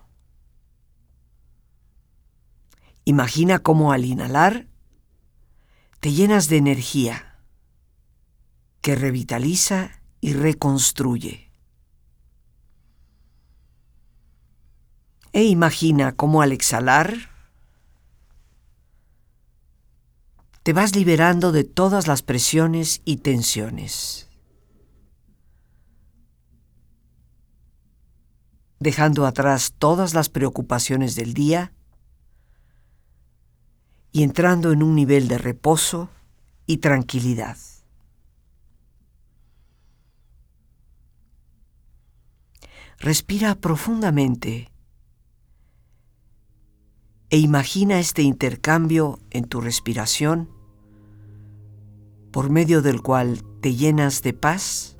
Imagina 3.03 3.59
cómo 3.59 3.91
al 3.91 4.05
inhalar 4.05 4.69
te 5.99 6.13
llenas 6.13 6.47
de 6.47 6.55
energía 6.55 7.37
que 8.79 8.95
revitaliza 8.95 10.01
y 10.21 10.31
reconstruye. 10.31 11.51
E 15.33 15.43
imagina 15.43 16.13
cómo 16.13 16.41
al 16.41 16.53
exhalar 16.53 17.13
te 20.63 20.71
vas 20.71 20.95
liberando 20.95 21.51
de 21.51 21.65
todas 21.65 22.07
las 22.07 22.21
presiones 22.21 23.01
y 23.03 23.17
tensiones. 23.17 24.30
Dejando 28.81 29.27
atrás 29.27 29.75
todas 29.77 30.15
las 30.15 30.27
preocupaciones 30.27 31.13
del 31.13 31.35
día 31.35 31.71
y 34.11 34.23
entrando 34.23 34.71
en 34.71 34.81
un 34.81 34.95
nivel 34.95 35.27
de 35.27 35.37
reposo 35.37 36.09
y 36.65 36.77
tranquilidad. 36.77 37.57
Respira 42.97 43.53
profundamente 43.53 44.71
e 47.29 47.37
imagina 47.37 47.99
este 47.99 48.23
intercambio 48.23 49.19
en 49.29 49.45
tu 49.45 49.61
respiración 49.61 50.49
por 52.31 52.49
medio 52.49 52.81
del 52.81 53.03
cual 53.03 53.43
te 53.61 53.75
llenas 53.75 54.23
de 54.23 54.33
paz 54.33 54.97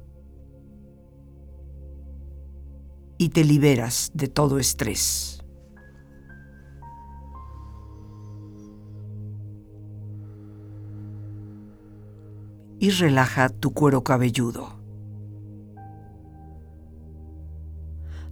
y 3.22 3.30
te 3.30 3.44
liberas 3.44 4.10
de 4.16 4.28
todo 4.28 4.58
estrés. 4.58 5.44
Y 12.80 12.90
relaja 12.90 13.50
tu 13.50 13.76
cuero 13.76 14.04
cabelludo. 14.04 14.70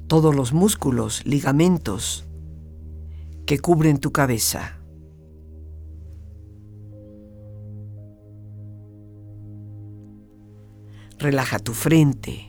Todos 0.08 0.34
los 0.34 0.54
músculos, 0.54 1.24
ligamentos 1.24 2.26
que 3.46 3.60
cubren 3.60 4.00
tu 4.00 4.12
cabeza. 4.12 4.80
Relaja 11.20 11.60
tu 11.60 11.76
frente 11.76 12.49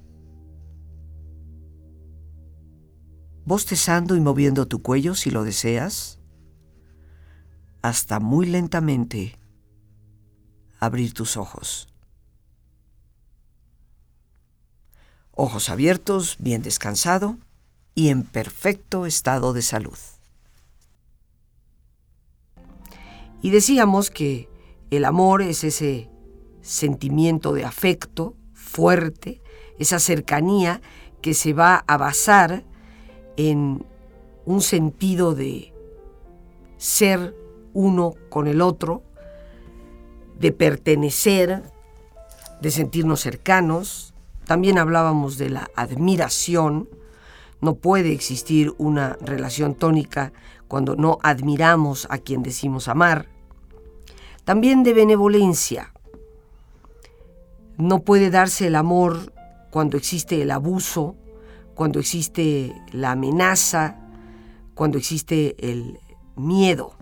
bostezando 3.45 4.15
y 4.15 4.19
moviendo 4.19 4.67
tu 4.67 4.81
cuello 4.81 5.15
si 5.15 5.31
lo 5.31 5.43
deseas, 5.43 6.19
hasta 7.81 8.19
muy 8.19 8.45
lentamente 8.45 9.39
abrir 10.79 11.13
tus 11.13 11.37
ojos. 11.37 11.87
Ojos 15.31 15.69
abiertos, 15.69 16.35
bien 16.39 16.61
descansado 16.61 17.37
y 17.95 18.09
en 18.09 18.23
perfecto 18.23 19.05
estado 19.05 19.53
de 19.53 19.61
salud. 19.61 19.97
Y 23.41 23.49
decíamos 23.49 24.11
que 24.11 24.49
el 24.91 25.05
amor 25.05 25.41
es 25.41 25.63
ese 25.63 26.09
sentimiento 26.61 27.53
de 27.53 27.65
afecto 27.65 28.35
fuerte, 28.53 29.41
esa 29.79 29.99
cercanía 29.99 30.81
que 31.21 31.33
se 31.33 31.53
va 31.53 31.83
a 31.87 31.97
basar 31.97 32.65
en 33.49 33.85
un 34.45 34.61
sentido 34.61 35.33
de 35.33 35.73
ser 36.77 37.35
uno 37.73 38.13
con 38.29 38.47
el 38.47 38.61
otro, 38.61 39.03
de 40.39 40.51
pertenecer, 40.51 41.63
de 42.61 42.71
sentirnos 42.71 43.21
cercanos. 43.21 44.13
También 44.45 44.77
hablábamos 44.77 45.37
de 45.37 45.49
la 45.49 45.69
admiración. 45.75 46.89
No 47.61 47.75
puede 47.75 48.11
existir 48.11 48.73
una 48.77 49.17
relación 49.21 49.75
tónica 49.75 50.33
cuando 50.67 50.95
no 50.95 51.17
admiramos 51.21 52.07
a 52.09 52.17
quien 52.17 52.43
decimos 52.43 52.87
amar. 52.87 53.27
También 54.43 54.83
de 54.83 54.93
benevolencia. 54.93 55.93
No 57.77 57.99
puede 57.99 58.29
darse 58.29 58.67
el 58.67 58.75
amor 58.75 59.33
cuando 59.71 59.97
existe 59.97 60.41
el 60.41 60.51
abuso, 60.51 61.15
cuando 61.75 61.99
existe 61.99 62.73
la 62.91 63.11
amenaza, 63.11 63.97
cuando 64.75 64.97
existe 64.97 65.55
el 65.59 65.99
miedo. 66.35 66.95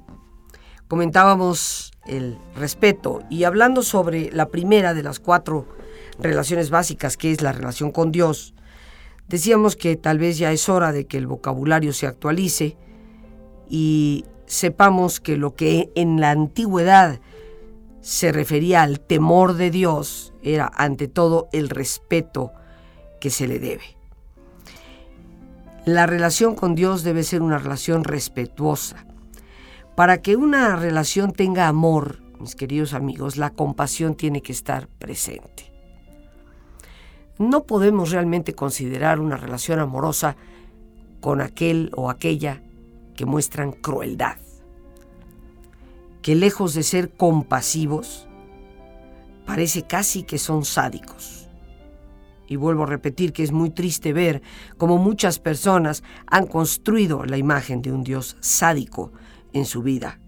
Comentábamos 0.87 1.91
el 2.07 2.37
respeto 2.55 3.21
y 3.29 3.43
hablando 3.43 3.83
sobre 3.83 4.31
la 4.31 4.47
primera 4.47 4.93
de 4.93 5.03
las 5.03 5.19
cuatro 5.19 5.67
relaciones 6.19 6.69
básicas, 6.69 7.17
que 7.17 7.31
es 7.31 7.41
la 7.41 7.51
relación 7.51 7.91
con 7.91 8.11
Dios, 8.11 8.53
decíamos 9.27 9.75
que 9.75 9.95
tal 9.95 10.17
vez 10.17 10.37
ya 10.37 10.51
es 10.51 10.67
hora 10.69 10.91
de 10.91 11.05
que 11.05 11.17
el 11.17 11.27
vocabulario 11.27 11.93
se 11.93 12.07
actualice 12.07 12.75
y 13.69 14.25
sepamos 14.47 15.19
que 15.19 15.37
lo 15.37 15.55
que 15.55 15.91
en 15.95 16.19
la 16.19 16.31
antigüedad 16.31 17.19
se 18.01 18.31
refería 18.31 18.81
al 18.81 18.99
temor 18.99 19.53
de 19.53 19.69
Dios 19.69 20.33
era 20.41 20.71
ante 20.75 21.07
todo 21.07 21.47
el 21.51 21.69
respeto 21.69 22.51
que 23.19 23.29
se 23.29 23.47
le 23.47 23.59
debe. 23.59 23.98
La 25.85 26.05
relación 26.05 26.55
con 26.55 26.75
Dios 26.75 27.03
debe 27.03 27.23
ser 27.23 27.41
una 27.41 27.57
relación 27.57 28.03
respetuosa. 28.03 29.05
Para 29.95 30.21
que 30.21 30.35
una 30.35 30.75
relación 30.75 31.31
tenga 31.33 31.67
amor, 31.67 32.21
mis 32.39 32.55
queridos 32.55 32.93
amigos, 32.93 33.37
la 33.37 33.49
compasión 33.49 34.15
tiene 34.15 34.41
que 34.41 34.51
estar 34.51 34.87
presente. 34.87 35.71
No 37.37 37.63
podemos 37.63 38.11
realmente 38.11 38.53
considerar 38.53 39.19
una 39.19 39.37
relación 39.37 39.79
amorosa 39.79 40.35
con 41.21 41.41
aquel 41.41 41.91
o 41.95 42.09
aquella 42.09 42.61
que 43.15 43.25
muestran 43.25 43.71
crueldad, 43.71 44.37
que 46.21 46.35
lejos 46.35 46.73
de 46.73 46.83
ser 46.83 47.11
compasivos, 47.11 48.27
parece 49.45 49.83
casi 49.83 50.23
que 50.23 50.37
son 50.37 50.65
sádicos. 50.65 51.38
Y 52.49 52.57
vuelvo 52.57 52.83
a 52.83 52.87
repetir 52.87 53.31
que 53.31 53.43
es 53.43 53.53
muy 53.53 53.69
triste 53.69 54.11
ver 54.11 54.41
cómo 54.77 54.97
muchas 54.97 55.39
personas 55.39 56.03
han 56.27 56.47
construido 56.47 57.23
la 57.23 57.37
imagen 57.37 57.81
de 57.81 57.93
un 57.93 58.03
Dios 58.03 58.35
sádico 58.41 59.13
en 59.53 59.65
su 59.65 59.83
vida. 59.83 60.19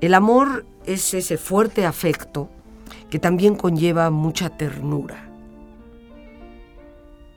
El 0.00 0.14
amor 0.14 0.66
es 0.86 1.14
ese 1.14 1.38
fuerte 1.38 1.86
afecto 1.86 2.50
que 3.10 3.18
también 3.18 3.54
conlleva 3.54 4.10
mucha 4.10 4.50
ternura. 4.50 5.28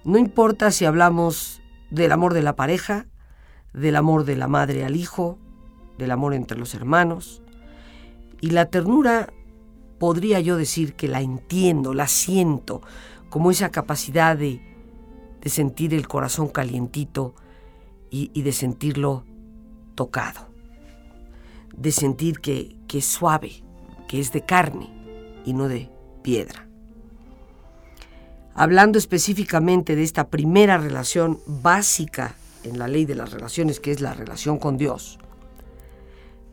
No 0.03 0.17
importa 0.17 0.71
si 0.71 0.85
hablamos 0.85 1.61
del 1.91 2.11
amor 2.11 2.33
de 2.33 2.41
la 2.41 2.55
pareja, 2.55 3.07
del 3.73 3.95
amor 3.95 4.23
de 4.23 4.37
la 4.37 4.47
madre 4.47 4.85
al 4.85 4.95
hijo, 4.95 5.37
del 5.97 6.11
amor 6.11 6.33
entre 6.33 6.57
los 6.57 6.73
hermanos. 6.73 7.41
Y 8.39 8.51
la 8.51 8.67
ternura 8.67 9.33
podría 9.99 10.39
yo 10.39 10.57
decir 10.57 10.93
que 10.93 11.07
la 11.07 11.21
entiendo, 11.21 11.93
la 11.93 12.07
siento, 12.07 12.81
como 13.29 13.51
esa 13.51 13.69
capacidad 13.69 14.37
de, 14.37 14.61
sentir 15.45 15.93
el 15.93 16.09
corazón 16.09 16.49
calientito 16.49 17.33
y, 18.09 18.31
y 18.33 18.41
de 18.41 18.51
sentirlo 18.51 19.23
tocado, 19.95 20.49
de 21.73 21.93
sentir 21.93 22.41
que, 22.41 22.75
que 22.85 22.97
es 22.97 23.05
suave, 23.05 23.63
que 24.09 24.19
es 24.19 24.33
de 24.33 24.41
carne 24.41 24.89
y 25.45 25.53
no 25.53 25.69
de 25.69 25.89
piedra. 26.21 26.67
Hablando 28.53 28.97
específicamente 28.97 29.95
de 29.95 30.03
esta 30.03 30.29
primera 30.29 30.77
relación 30.77 31.39
básica 31.45 32.35
en 32.63 32.79
la 32.79 32.87
ley 32.87 33.05
de 33.05 33.15
las 33.15 33.31
relaciones, 33.31 33.79
que 33.79 33.91
es 33.91 34.01
la 34.01 34.13
relación 34.13 34.57
con 34.57 34.77
Dios, 34.77 35.19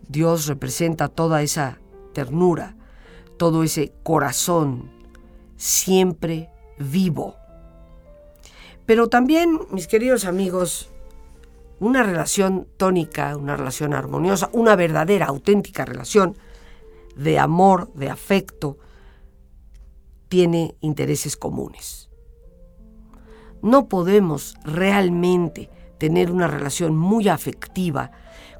Dios 0.08 0.46
representa 0.46 1.08
toda 1.08 1.42
esa 1.42 1.78
ternura, 2.12 2.76
todo 3.36 3.62
ese 3.62 3.92
corazón 4.02 4.90
siempre 5.56 6.50
vivo. 6.78 7.36
Pero 8.86 9.08
también, 9.08 9.60
mis 9.70 9.86
queridos 9.86 10.24
amigos, 10.24 10.90
una 11.80 12.02
relación 12.02 12.68
tónica, 12.76 13.36
una 13.36 13.56
relación 13.56 13.94
armoniosa, 13.94 14.50
una 14.52 14.76
verdadera, 14.76 15.26
auténtica 15.26 15.84
relación 15.84 16.36
de 17.16 17.38
amor, 17.38 17.92
de 17.94 18.10
afecto, 18.10 18.78
tiene 20.28 20.76
intereses 20.80 21.36
comunes. 21.36 22.10
No 23.62 23.88
podemos 23.88 24.56
realmente 24.64 25.70
tener 25.98 26.30
una 26.30 26.48
relación 26.48 26.96
muy 26.96 27.28
afectiva 27.28 28.10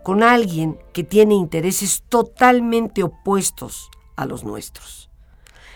con 0.03 0.23
alguien 0.23 0.79
que 0.93 1.05
tiene 1.05 1.35
intereses 1.35 2.05
totalmente 2.09 3.03
opuestos 3.03 3.91
a 4.17 4.27
los 4.27 4.45
nuestros. 4.45 5.11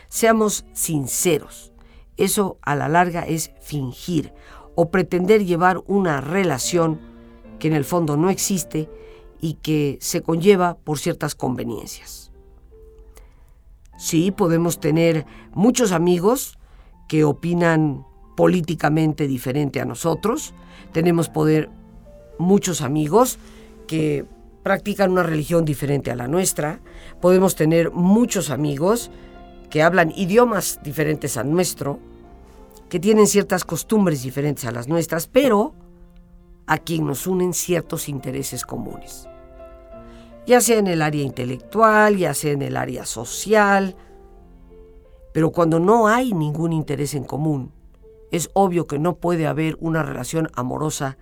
Seamos 0.08 0.64
sinceros, 0.72 1.72
eso 2.16 2.58
a 2.62 2.74
la 2.74 2.88
larga 2.88 3.22
es 3.22 3.52
fingir 3.60 4.32
o 4.74 4.90
pretender 4.90 5.44
llevar 5.44 5.82
una 5.86 6.20
relación 6.20 7.00
que 7.58 7.68
en 7.68 7.74
el 7.74 7.84
fondo 7.84 8.16
no 8.16 8.30
existe 8.30 8.88
y 9.40 9.54
que 9.54 9.98
se 10.00 10.22
conlleva 10.22 10.76
por 10.76 10.98
ciertas 10.98 11.34
conveniencias. 11.34 12.32
Sí, 13.98 14.30
podemos 14.30 14.78
tener 14.78 15.26
muchos 15.52 15.90
amigos 15.92 16.58
que 17.08 17.24
opinan 17.24 18.06
políticamente 18.36 19.26
diferente 19.26 19.80
a 19.80 19.84
nosotros. 19.84 20.54
Tenemos 20.92 21.28
poder 21.28 21.70
muchos 22.38 22.80
amigos 22.80 23.38
que 23.88 24.24
practican 24.68 25.12
una 25.12 25.22
religión 25.22 25.64
diferente 25.64 26.10
a 26.10 26.14
la 26.14 26.28
nuestra. 26.28 26.82
Podemos 27.22 27.56
tener 27.56 27.90
muchos 27.90 28.50
amigos 28.50 29.10
que 29.70 29.82
hablan 29.82 30.12
idiomas 30.14 30.78
diferentes 30.82 31.38
al 31.38 31.50
nuestro, 31.50 32.00
que 32.90 33.00
tienen 33.00 33.26
ciertas 33.26 33.64
costumbres 33.64 34.22
diferentes 34.22 34.66
a 34.66 34.70
las 34.70 34.86
nuestras, 34.86 35.26
pero 35.26 35.74
a 36.66 36.76
quien 36.76 37.06
nos 37.06 37.26
unen 37.26 37.54
ciertos 37.54 38.10
intereses 38.10 38.66
comunes 38.66 39.26
ya 40.46 40.60
sea 40.60 40.78
en 40.78 40.86
el 40.86 41.00
área 41.00 41.22
intelectual, 41.22 42.16
ya 42.16 42.32
sea 42.34 42.52
en 42.52 42.62
el 42.62 42.76
área 42.76 43.04
social. 43.06 43.96
Pero 45.34 45.50
cuando 45.52 45.78
no 45.78 46.08
hay 46.08 46.32
ningún 46.32 46.72
interés 46.72 47.12
en 47.12 47.24
común, 47.24 47.70
es 48.30 48.50
obvio 48.52 48.86
que 48.86 48.98
no 48.98 49.16
puede 49.16 49.46
haber 49.46 49.76
una 49.80 50.02
relación 50.02 50.48
amorosa 50.54 51.18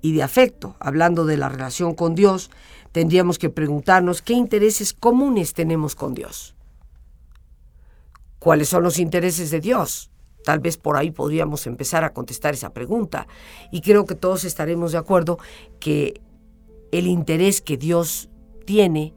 y 0.00 0.12
de 0.12 0.22
afecto. 0.22 0.76
Hablando 0.80 1.24
de 1.24 1.36
la 1.36 1.48
relación 1.48 1.94
con 1.94 2.14
Dios, 2.14 2.50
tendríamos 2.92 3.38
que 3.38 3.50
preguntarnos 3.50 4.22
qué 4.22 4.32
intereses 4.32 4.92
comunes 4.92 5.52
tenemos 5.52 5.94
con 5.94 6.14
Dios. 6.14 6.54
¿Cuáles 8.38 8.68
son 8.68 8.82
los 8.82 8.98
intereses 8.98 9.50
de 9.50 9.60
Dios? 9.60 10.10
Tal 10.44 10.60
vez 10.60 10.76
por 10.76 10.96
ahí 10.96 11.10
podríamos 11.10 11.66
empezar 11.66 12.04
a 12.04 12.12
contestar 12.12 12.54
esa 12.54 12.72
pregunta. 12.72 13.26
Y 13.72 13.80
creo 13.80 14.06
que 14.06 14.14
todos 14.14 14.44
estaremos 14.44 14.92
de 14.92 14.98
acuerdo 14.98 15.38
que 15.80 16.20
el 16.92 17.06
interés 17.08 17.60
que 17.60 17.76
Dios 17.76 18.28
tiene 18.64 19.14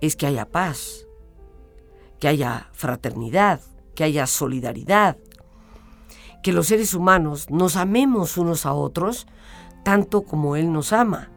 es 0.00 0.16
que 0.16 0.26
haya 0.26 0.46
paz, 0.46 1.06
que 2.20 2.28
haya 2.28 2.68
fraternidad, 2.72 3.60
que 3.94 4.04
haya 4.04 4.26
solidaridad, 4.26 5.16
que 6.42 6.52
los 6.52 6.68
seres 6.68 6.94
humanos 6.94 7.50
nos 7.50 7.76
amemos 7.76 8.38
unos 8.38 8.66
a 8.66 8.72
otros 8.72 9.26
tanto 9.82 10.22
como 10.22 10.56
Él 10.56 10.72
nos 10.72 10.92
ama. 10.92 11.30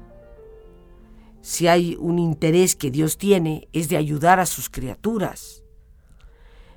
Si 1.42 1.68
hay 1.68 1.98
un 2.00 2.20
interés 2.20 2.76
que 2.76 2.92
Dios 2.92 3.18
tiene 3.18 3.68
es 3.74 3.90
de 3.90 3.98
ayudar 3.98 4.40
a 4.40 4.46
sus 4.46 4.70
criaturas. 4.70 5.64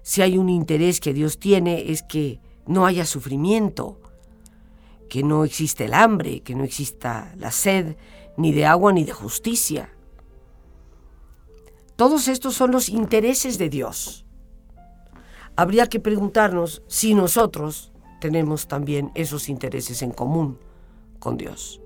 Si 0.03 0.23
hay 0.23 0.39
un 0.39 0.49
interés 0.49 1.01
que 1.01 1.15
Dios 1.15 1.39
tiene 1.39 1.91
es 1.91 2.03
que 2.03 2.41
no 2.67 2.87
haya 2.87 3.07
sufrimiento, 3.07 4.01
que 5.09 5.23
no 5.23 5.45
exista 5.45 5.85
el 5.85 5.95
hambre, 5.95 6.41
que 6.41 6.55
no 6.55 6.65
exista 6.65 7.33
la 7.37 7.53
sed, 7.53 7.97
ni 8.37 8.53
de 8.53 8.67
agua 8.67 8.93
ni 8.93 9.05
de 9.05 9.13
justicia. 9.13 9.93
Todos 11.95 12.29
estos 12.29 12.55
son 12.55 12.73
los 12.73 12.89
intereses 12.89 13.59
de 13.59 13.69
Dios. 13.69 14.27
Habría 15.55 15.87
que 15.87 16.01
preguntarnos 16.01 16.83
si 16.89 17.15
nosotros 17.15 17.93
tenemos 18.21 18.67
también 18.67 19.13
esos 19.15 19.49
intereses 19.49 20.03
en 20.03 20.11
común 20.11 20.59
con 21.27 21.37
Dios. 21.37 21.81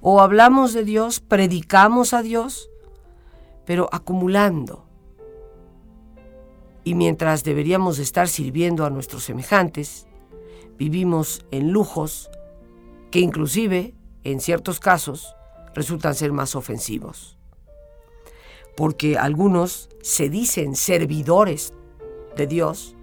O 0.00 0.20
hablamos 0.20 0.72
de 0.72 0.82
Dios, 0.82 1.20
predicamos 1.20 2.12
a 2.12 2.22
Dios, 2.22 2.68
pero 3.64 3.88
acumulando. 3.92 4.84
Y 6.82 6.96
mientras 6.96 7.44
deberíamos 7.44 8.00
estar 8.00 8.26
sirviendo 8.26 8.84
a 8.84 8.90
nuestros 8.90 9.22
semejantes, 9.22 10.08
vivimos 10.76 11.46
en 11.52 11.70
lujos 11.70 12.28
que 13.12 13.20
inclusive 13.20 13.94
en 14.24 14.40
ciertos 14.40 14.80
casos, 14.80 15.36
resultan 15.72 16.16
ser 16.16 16.32
más 16.32 16.56
ofensivos. 16.56 17.38
Porque 18.76 19.16
algunos 19.16 19.88
se 20.02 20.28
dicen 20.28 20.74
servidores 20.74 21.72
de 22.36 22.48
Dios, 22.48 22.96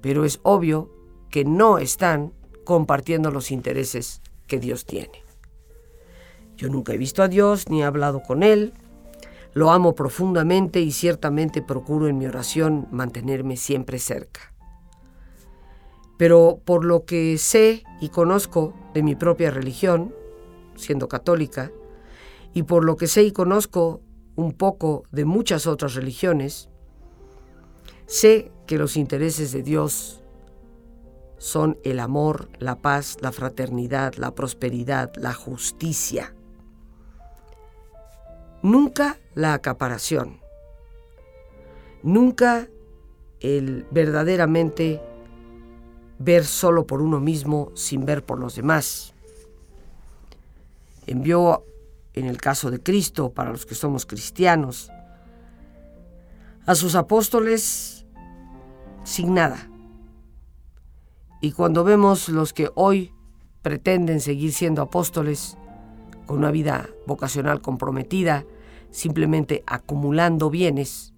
pero 0.00 0.24
es 0.24 0.38
obvio 0.44 0.88
que 1.30 1.44
no 1.44 1.78
están 1.78 2.32
compartiendo 2.68 3.30
los 3.30 3.50
intereses 3.50 4.20
que 4.46 4.60
Dios 4.60 4.84
tiene. 4.84 5.24
Yo 6.58 6.68
nunca 6.68 6.92
he 6.92 6.98
visto 6.98 7.22
a 7.22 7.28
Dios 7.28 7.70
ni 7.70 7.80
he 7.80 7.84
hablado 7.84 8.20
con 8.22 8.42
Él. 8.42 8.74
Lo 9.54 9.70
amo 9.70 9.94
profundamente 9.94 10.80
y 10.80 10.92
ciertamente 10.92 11.62
procuro 11.62 12.08
en 12.08 12.18
mi 12.18 12.26
oración 12.26 12.86
mantenerme 12.90 13.56
siempre 13.56 13.98
cerca 13.98 14.52
pero 16.18 16.60
por 16.64 16.84
lo 16.84 17.06
que 17.06 17.38
sé 17.38 17.84
y 18.00 18.10
conozco 18.10 18.74
de 18.92 19.02
mi 19.02 19.14
propia 19.14 19.50
religión, 19.50 20.12
siendo 20.74 21.08
católica, 21.08 21.70
y 22.52 22.64
por 22.64 22.84
lo 22.84 22.96
que 22.96 23.06
sé 23.06 23.22
y 23.22 23.30
conozco 23.30 24.02
un 24.34 24.52
poco 24.52 25.04
de 25.12 25.24
muchas 25.24 25.66
otras 25.68 25.94
religiones, 25.94 26.68
sé 28.06 28.50
que 28.66 28.78
los 28.78 28.96
intereses 28.96 29.52
de 29.52 29.62
Dios 29.62 30.17
son 31.38 31.78
el 31.84 32.00
amor, 32.00 32.48
la 32.58 32.76
paz, 32.76 33.16
la 33.20 33.32
fraternidad, 33.32 34.14
la 34.14 34.34
prosperidad, 34.34 35.12
la 35.16 35.32
justicia. 35.32 36.34
Nunca 38.62 39.18
la 39.34 39.54
acaparación. 39.54 40.40
Nunca 42.02 42.68
el 43.40 43.86
verdaderamente 43.90 45.00
ver 46.18 46.44
solo 46.44 46.86
por 46.86 47.00
uno 47.00 47.20
mismo 47.20 47.70
sin 47.74 48.04
ver 48.04 48.24
por 48.24 48.40
los 48.40 48.56
demás. 48.56 49.14
Envió, 51.06 51.64
en 52.14 52.26
el 52.26 52.38
caso 52.38 52.70
de 52.70 52.82
Cristo, 52.82 53.30
para 53.30 53.50
los 53.52 53.64
que 53.64 53.76
somos 53.76 54.04
cristianos, 54.04 54.90
a 56.66 56.74
sus 56.74 56.96
apóstoles 56.96 58.04
sin 59.04 59.34
nada. 59.34 59.67
Y 61.40 61.52
cuando 61.52 61.84
vemos 61.84 62.28
los 62.28 62.52
que 62.52 62.70
hoy 62.74 63.12
pretenden 63.62 64.20
seguir 64.20 64.52
siendo 64.52 64.82
apóstoles, 64.82 65.56
con 66.26 66.38
una 66.38 66.50
vida 66.50 66.88
vocacional 67.06 67.62
comprometida, 67.62 68.44
simplemente 68.90 69.64
acumulando 69.66 70.50
bienes, 70.50 71.14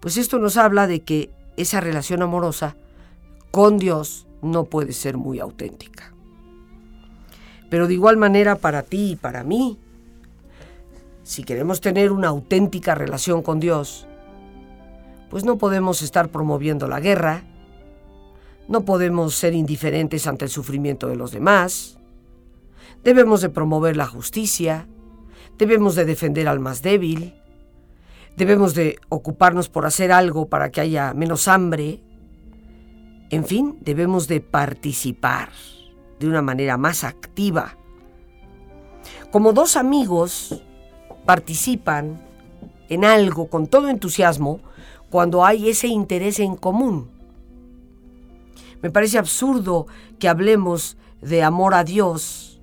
pues 0.00 0.16
esto 0.16 0.38
nos 0.38 0.56
habla 0.56 0.86
de 0.86 1.00
que 1.00 1.30
esa 1.56 1.80
relación 1.80 2.22
amorosa 2.22 2.76
con 3.50 3.78
Dios 3.78 4.26
no 4.40 4.64
puede 4.64 4.92
ser 4.92 5.18
muy 5.18 5.38
auténtica. 5.38 6.14
Pero 7.68 7.86
de 7.86 7.94
igual 7.94 8.16
manera 8.16 8.56
para 8.56 8.82
ti 8.82 9.12
y 9.12 9.16
para 9.16 9.44
mí, 9.44 9.78
si 11.22 11.44
queremos 11.44 11.80
tener 11.80 12.10
una 12.10 12.28
auténtica 12.28 12.94
relación 12.94 13.42
con 13.42 13.60
Dios, 13.60 14.06
pues 15.28 15.44
no 15.44 15.58
podemos 15.58 16.00
estar 16.00 16.30
promoviendo 16.30 16.88
la 16.88 17.00
guerra, 17.00 17.44
no 18.70 18.86
podemos 18.86 19.34
ser 19.34 19.52
indiferentes 19.52 20.26
ante 20.26 20.46
el 20.46 20.50
sufrimiento 20.50 21.08
de 21.08 21.16
los 21.16 21.30
demás, 21.30 21.98
debemos 23.04 23.42
de 23.42 23.50
promover 23.50 23.98
la 23.98 24.06
justicia, 24.06 24.88
debemos 25.58 25.94
de 25.94 26.06
defender 26.06 26.48
al 26.48 26.60
más 26.60 26.80
débil, 26.80 27.34
Debemos 28.36 28.74
de 28.74 28.98
ocuparnos 29.08 29.68
por 29.68 29.84
hacer 29.84 30.12
algo 30.12 30.48
para 30.48 30.70
que 30.70 30.80
haya 30.80 31.12
menos 31.12 31.48
hambre. 31.48 32.00
En 33.28 33.44
fin, 33.44 33.76
debemos 33.82 34.28
de 34.28 34.40
participar 34.40 35.50
de 36.18 36.26
una 36.26 36.40
manera 36.40 36.76
más 36.76 37.04
activa. 37.04 37.76
Como 39.30 39.52
dos 39.52 39.76
amigos 39.76 40.62
participan 41.26 42.26
en 42.88 43.04
algo 43.04 43.48
con 43.48 43.66
todo 43.66 43.88
entusiasmo 43.88 44.60
cuando 45.10 45.44
hay 45.44 45.68
ese 45.68 45.88
interés 45.88 46.40
en 46.40 46.56
común. 46.56 47.10
Me 48.82 48.90
parece 48.90 49.18
absurdo 49.18 49.86
que 50.18 50.28
hablemos 50.28 50.96
de 51.20 51.42
amor 51.42 51.74
a 51.74 51.84
Dios, 51.84 52.60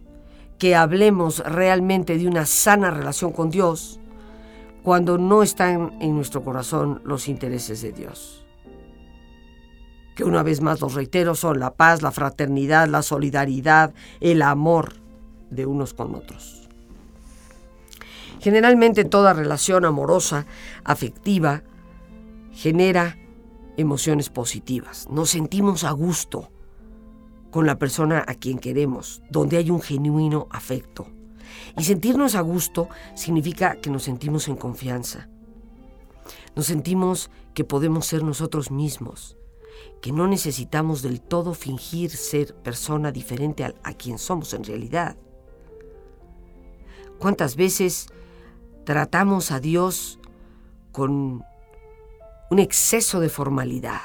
que 0.58 0.76
hablemos 0.76 1.40
realmente 1.40 2.18
de 2.18 2.28
una 2.28 2.46
sana 2.46 2.90
relación 2.90 3.32
con 3.32 3.50
Dios, 3.50 4.00
cuando 4.82 5.18
no 5.18 5.44
están 5.44 5.98
en 6.00 6.16
nuestro 6.16 6.44
corazón 6.44 7.02
los 7.04 7.28
intereses 7.28 7.82
de 7.82 7.92
Dios. 7.92 8.46
Que 10.16 10.24
una 10.24 10.42
vez 10.42 10.62
más 10.62 10.82
los 10.82 10.96
reitero 10.96 11.36
son 11.36 11.60
la 11.60 11.74
paz, 11.76 12.02
la 12.02 12.12
fraternidad, 12.12 12.88
la 12.88 13.04
solidaridad, 13.04 13.94
el 14.20 14.42
amor 14.42 14.94
de 15.52 15.66
unos 15.66 15.94
con 15.94 16.16
otros. 16.16 16.68
Generalmente 18.40 19.06
toda 19.06 19.34
relación 19.34 19.86
amorosa, 19.86 20.46
afectiva, 20.84 21.64
genera 22.54 23.18
emociones 23.78 24.30
positivas. 24.30 25.08
Nos 25.10 25.30
sentimos 25.30 25.84
a 25.84 25.92
gusto 25.92 26.52
con 27.52 27.66
la 27.66 27.80
persona 27.80 28.26
a 28.28 28.36
quien 28.36 28.60
queremos, 28.60 29.22
donde 29.30 29.58
hay 29.58 29.72
un 29.72 29.82
genuino 29.82 30.48
afecto. 30.52 31.08
Y 31.78 31.84
sentirnos 31.84 32.36
a 32.36 32.42
gusto 32.42 32.90
significa 33.16 33.76
que 33.76 33.90
nos 33.90 34.04
sentimos 34.04 34.48
en 34.48 34.58
confianza. 34.58 35.30
Nos 36.56 36.66
sentimos 36.66 37.30
que 37.54 37.64
podemos 37.64 38.06
ser 38.06 38.24
nosotros 38.24 38.72
mismos, 38.72 39.38
que 40.02 40.12
no 40.12 40.28
necesitamos 40.28 41.02
del 41.02 41.22
todo 41.22 41.54
fingir 41.54 42.10
ser 42.12 42.56
persona 42.56 43.12
diferente 43.12 43.64
a, 43.64 43.74
a 43.84 43.94
quien 43.94 44.18
somos 44.18 44.54
en 44.54 44.64
realidad. 44.64 45.16
¿Cuántas 47.20 47.56
veces 47.56 48.08
tratamos 48.86 49.52
a 49.52 49.60
Dios 49.60 50.20
con 50.92 51.44
un 52.50 52.60
exceso 52.60 53.20
de 53.20 53.30
formalidad? 53.30 54.02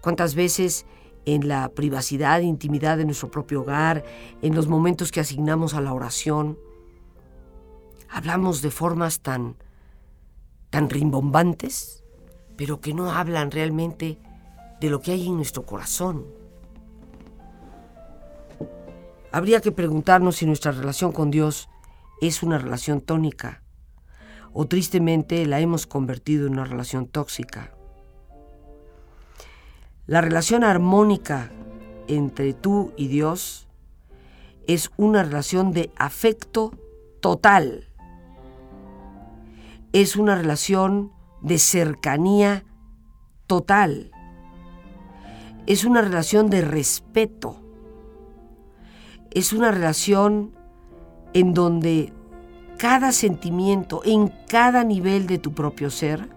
¿Cuántas 0.00 0.34
veces 0.34 0.86
en 1.24 1.48
la 1.48 1.68
privacidad 1.68 2.40
e 2.40 2.44
intimidad 2.44 2.96
de 2.96 3.04
nuestro 3.04 3.30
propio 3.30 3.62
hogar, 3.62 4.04
en 4.42 4.54
los 4.54 4.66
momentos 4.66 5.12
que 5.12 5.20
asignamos 5.20 5.74
a 5.74 5.80
la 5.80 5.92
oración. 5.92 6.58
Hablamos 8.08 8.62
de 8.62 8.70
formas 8.70 9.20
tan, 9.20 9.56
tan 10.70 10.90
rimbombantes, 10.90 12.02
pero 12.56 12.80
que 12.80 12.92
no 12.94 13.12
hablan 13.12 13.50
realmente 13.50 14.18
de 14.80 14.90
lo 14.90 15.00
que 15.00 15.12
hay 15.12 15.26
en 15.26 15.36
nuestro 15.36 15.64
corazón. 15.64 16.26
Habría 19.30 19.60
que 19.60 19.72
preguntarnos 19.72 20.36
si 20.36 20.46
nuestra 20.46 20.72
relación 20.72 21.12
con 21.12 21.30
Dios 21.30 21.68
es 22.20 22.42
una 22.42 22.58
relación 22.58 23.00
tónica 23.00 23.61
o 24.52 24.66
tristemente 24.66 25.46
la 25.46 25.60
hemos 25.60 25.86
convertido 25.86 26.46
en 26.46 26.54
una 26.54 26.64
relación 26.64 27.06
tóxica. 27.06 27.72
La 30.06 30.20
relación 30.20 30.64
armónica 30.64 31.50
entre 32.08 32.52
tú 32.52 32.92
y 32.96 33.08
Dios 33.08 33.68
es 34.66 34.90
una 34.96 35.22
relación 35.22 35.72
de 35.72 35.90
afecto 35.96 36.72
total. 37.20 37.88
Es 39.92 40.16
una 40.16 40.34
relación 40.34 41.12
de 41.40 41.58
cercanía 41.58 42.64
total. 43.46 44.10
Es 45.66 45.84
una 45.84 46.02
relación 46.02 46.50
de 46.50 46.62
respeto. 46.62 47.56
Es 49.30 49.52
una 49.52 49.70
relación 49.70 50.52
en 51.32 51.54
donde 51.54 52.12
cada 52.82 53.12
sentimiento, 53.12 54.02
en 54.04 54.26
cada 54.48 54.82
nivel 54.82 55.28
de 55.28 55.38
tu 55.38 55.54
propio 55.54 55.88
ser, 55.88 56.28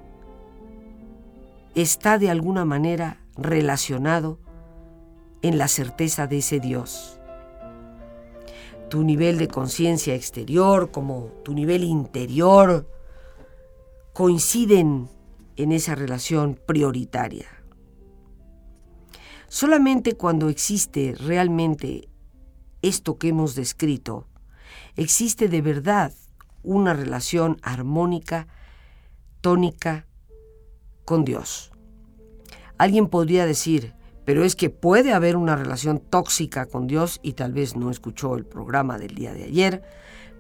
está 1.74 2.20
de 2.20 2.30
alguna 2.30 2.66
manera 2.66 3.20
relacionado 3.36 4.38
en 5.42 5.58
la 5.58 5.68
certeza 5.68 6.28
de 6.28 6.38
ese 6.38 6.60
Dios. 6.60 7.20
Tu 8.92 9.04
nivel 9.04 9.40
de 9.40 9.48
conciencia 9.48 10.14
exterior 10.14 10.92
como 10.92 11.32
tu 11.44 11.56
nivel 11.56 11.84
interior 11.84 12.88
coinciden 14.14 15.10
en 15.56 15.72
esa 15.72 15.96
relación 15.96 16.60
prioritaria. 16.64 17.48
Solamente 19.48 20.14
cuando 20.14 20.50
existe 20.50 21.16
realmente 21.18 22.08
esto 22.84 23.18
que 23.18 23.30
hemos 23.30 23.56
descrito, 23.56 24.28
existe 24.96 25.50
de 25.50 25.64
verdad 25.64 26.14
una 26.66 26.93
relación 26.93 27.57
armónica, 27.61 28.47
tónica 29.41 30.05
con 31.05 31.24
Dios. 31.24 31.72
Alguien 32.78 33.07
podría 33.07 33.45
decir, 33.45 33.93
pero 34.26 34.43
es 34.43 34.55
que 34.55 34.70
puede 34.70 35.13
haber 35.13 35.38
una 35.38 35.55
relación 35.55 35.99
tóxica 35.99 36.66
con 36.66 36.88
Dios 36.88 37.20
y 37.22 37.34
tal 37.34 37.53
vez 37.53 37.76
no 37.76 37.91
escuchó 37.91 38.36
el 38.36 38.45
programa 38.45 38.97
del 38.97 39.16
día 39.16 39.34
de 39.34 39.43
ayer. 39.43 39.84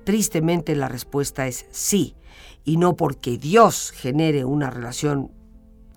Tristemente 0.03 0.75
la 0.75 0.87
respuesta 0.87 1.47
es 1.47 1.67
sí, 1.71 2.15
y 2.63 2.77
no 2.77 2.95
porque 2.95 3.37
Dios 3.37 3.91
genere 3.91 4.43
una 4.43 4.69
relación 4.69 5.31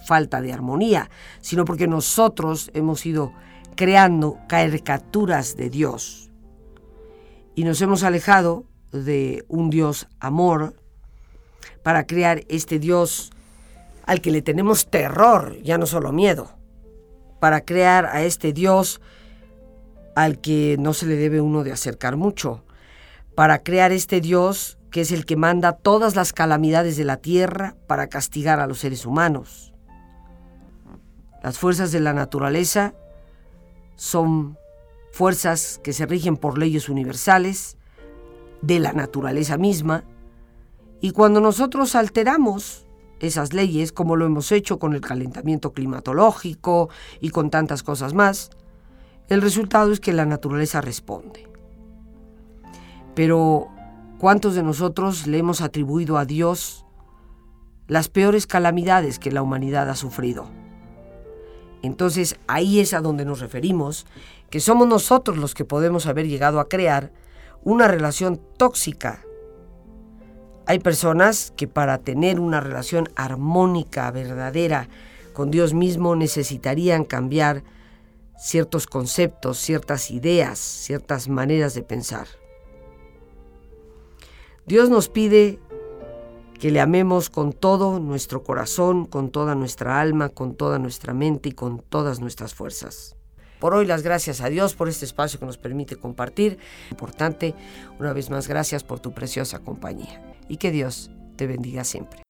falta 0.07 0.41
de 0.41 0.53
armonía, 0.53 1.11
sino 1.41 1.65
porque 1.65 1.89
nosotros 1.89 2.71
hemos 2.75 3.05
ido 3.05 3.33
creando 3.75 4.39
caricaturas 4.49 5.57
de 5.57 5.71
Dios 5.71 6.29
y 7.59 7.65
nos 7.65 7.83
hemos 7.83 8.05
alejado 8.05 8.65
de 8.93 9.45
un 9.49 9.71
Dios 9.71 10.09
amor 10.21 10.75
para 11.83 12.07
crear 12.07 12.43
este 12.49 12.79
Dios 12.79 13.31
al 14.05 14.21
que 14.21 14.31
le 14.31 14.43
tenemos 14.43 14.89
terror, 14.89 15.57
ya 15.63 15.79
no 15.79 15.87
solo 15.87 16.13
miedo, 16.13 16.51
para 17.41 17.63
crear 17.63 18.07
a 18.07 18.23
este 18.23 18.53
Dios 18.53 19.01
al 20.15 20.41
que 20.41 20.77
no 20.79 20.95
se 20.95 21.07
le 21.07 21.17
debe 21.17 21.41
uno 21.41 21.63
de 21.65 21.73
acercar 21.73 22.17
mucho, 22.17 22.65
para 23.35 23.63
crear 23.63 23.93
este 23.93 24.21
Dios 24.21 24.79
que 24.91 25.03
es 25.03 25.13
el 25.13 25.27
que 25.27 25.37
manda 25.37 25.73
todas 25.73 26.17
las 26.17 26.33
calamidades 26.33 26.97
de 26.97 27.05
la 27.05 27.19
tierra 27.19 27.77
para 27.87 28.09
castigar 28.09 28.61
a 28.61 28.67
los 28.67 28.81
seres 28.81 29.07
humanos. 29.07 29.73
Las 31.43 31.59
fuerzas 31.59 31.93
de 31.93 32.01
la 32.01 32.13
naturaleza 32.13 32.95
son 33.97 34.59
fuerzas 35.13 35.81
que 35.83 35.93
se 35.93 36.07
rigen 36.07 36.37
por 36.37 36.59
leyes 36.59 36.89
universales 36.89 37.78
de 38.63 38.79
la 38.81 38.93
naturaleza 38.93 39.57
misma, 39.57 40.05
y 41.01 41.13
cuando 41.13 41.41
nosotros 41.41 41.95
alteramos 41.95 42.87
esas 43.21 43.53
leyes, 43.53 43.93
como 43.93 44.17
lo 44.17 44.27
hemos 44.27 44.53
hecho 44.53 44.79
con 44.79 44.95
el 44.95 45.01
calentamiento 45.01 45.73
climatológico 45.73 46.89
y 47.21 47.31
con 47.31 47.51
tantas 47.51 47.83
cosas 47.83 48.15
más, 48.15 48.51
el 49.29 49.43
resultado 49.43 49.93
es 49.93 50.01
que 50.01 50.13
la 50.13 50.25
naturaleza 50.25 50.81
responde. 50.81 51.49
Pero, 53.15 53.69
¿cuántos 54.19 54.55
de 54.55 54.63
nosotros 54.63 55.27
le 55.27 55.39
hemos 55.39 55.61
atribuido 55.61 56.19
a 56.19 56.25
Dios 56.25 56.85
las 57.87 58.09
peores 58.09 58.47
calamidades 58.47 59.19
que 59.19 59.33
la 59.33 59.43
humanidad 59.43 59.91
ha 59.91 59.97
sufrido? 59.97 60.49
Entonces 61.83 62.39
ahí 62.47 62.81
es 62.81 62.95
a 62.95 63.01
donde 63.01 63.25
nos 63.25 63.41
referimos, 63.41 64.07
que 64.51 64.61
somos 64.61 64.89
nosotros 64.89 65.37
los 65.37 65.55
que 65.55 65.65
podemos 65.65 66.07
haber 66.07 66.27
llegado 66.27 66.61
a 66.61 66.69
crear 66.69 67.13
una 67.65 67.89
relación 67.89 68.41
tóxica. 68.57 69.25
Hay 70.67 70.79
personas 70.79 71.53
que 71.57 71.67
para 71.67 71.99
tener 71.99 72.41
una 72.41 72.61
relación 72.61 73.09
armónica, 73.17 74.11
verdadera, 74.11 74.89
con 75.33 75.51
Dios 75.51 75.73
mismo 75.73 76.17
necesitarían 76.17 77.05
cambiar 77.05 77.63
ciertos 78.39 78.87
conceptos, 78.87 79.59
ciertas 79.59 80.11
ideas, 80.11 80.59
ciertas 80.59 81.29
maneras 81.29 81.75
de 81.75 81.83
pensar. 81.83 82.27
Dios 84.67 84.91
nos 84.91 85.09
pide 85.09 85.59
que 86.59 86.71
le 86.71 86.81
amemos 86.81 87.31
con 87.31 87.53
todo 87.53 88.01
nuestro 88.01 88.43
corazón, 88.43 89.07
con 89.07 89.31
toda 89.31 89.55
nuestra 89.55 90.01
alma, 90.01 90.29
con 90.29 90.55
toda 90.55 90.79
nuestra 90.79 91.15
mente 91.15 91.51
y 91.51 91.53
con 91.53 91.81
todas 91.81 92.21
nuestras 92.21 92.55
fuerzas. 92.55 93.18
Por 93.59 93.75
hoy 93.75 93.87
las 93.87 94.03
gracias 94.03 94.41
a 94.41 94.49
Dios 94.49 94.75
por 94.75 94.89
este 94.89 95.05
espacio 95.05 95.41
que 95.41 95.47
nos 95.47 95.59
permite 95.59 95.97
compartir. 95.97 96.59
Importante, 96.91 97.55
una 97.99 98.13
vez 98.13 98.31
más 98.31 98.49
gracias 98.49 98.85
por 98.85 99.01
tu 99.01 99.13
preciosa 99.13 99.59
compañía 99.59 100.23
y 100.49 100.59
que 100.59 100.71
Dios 100.71 101.11
te 101.37 101.47
bendiga 101.47 101.85
siempre. 101.85 102.28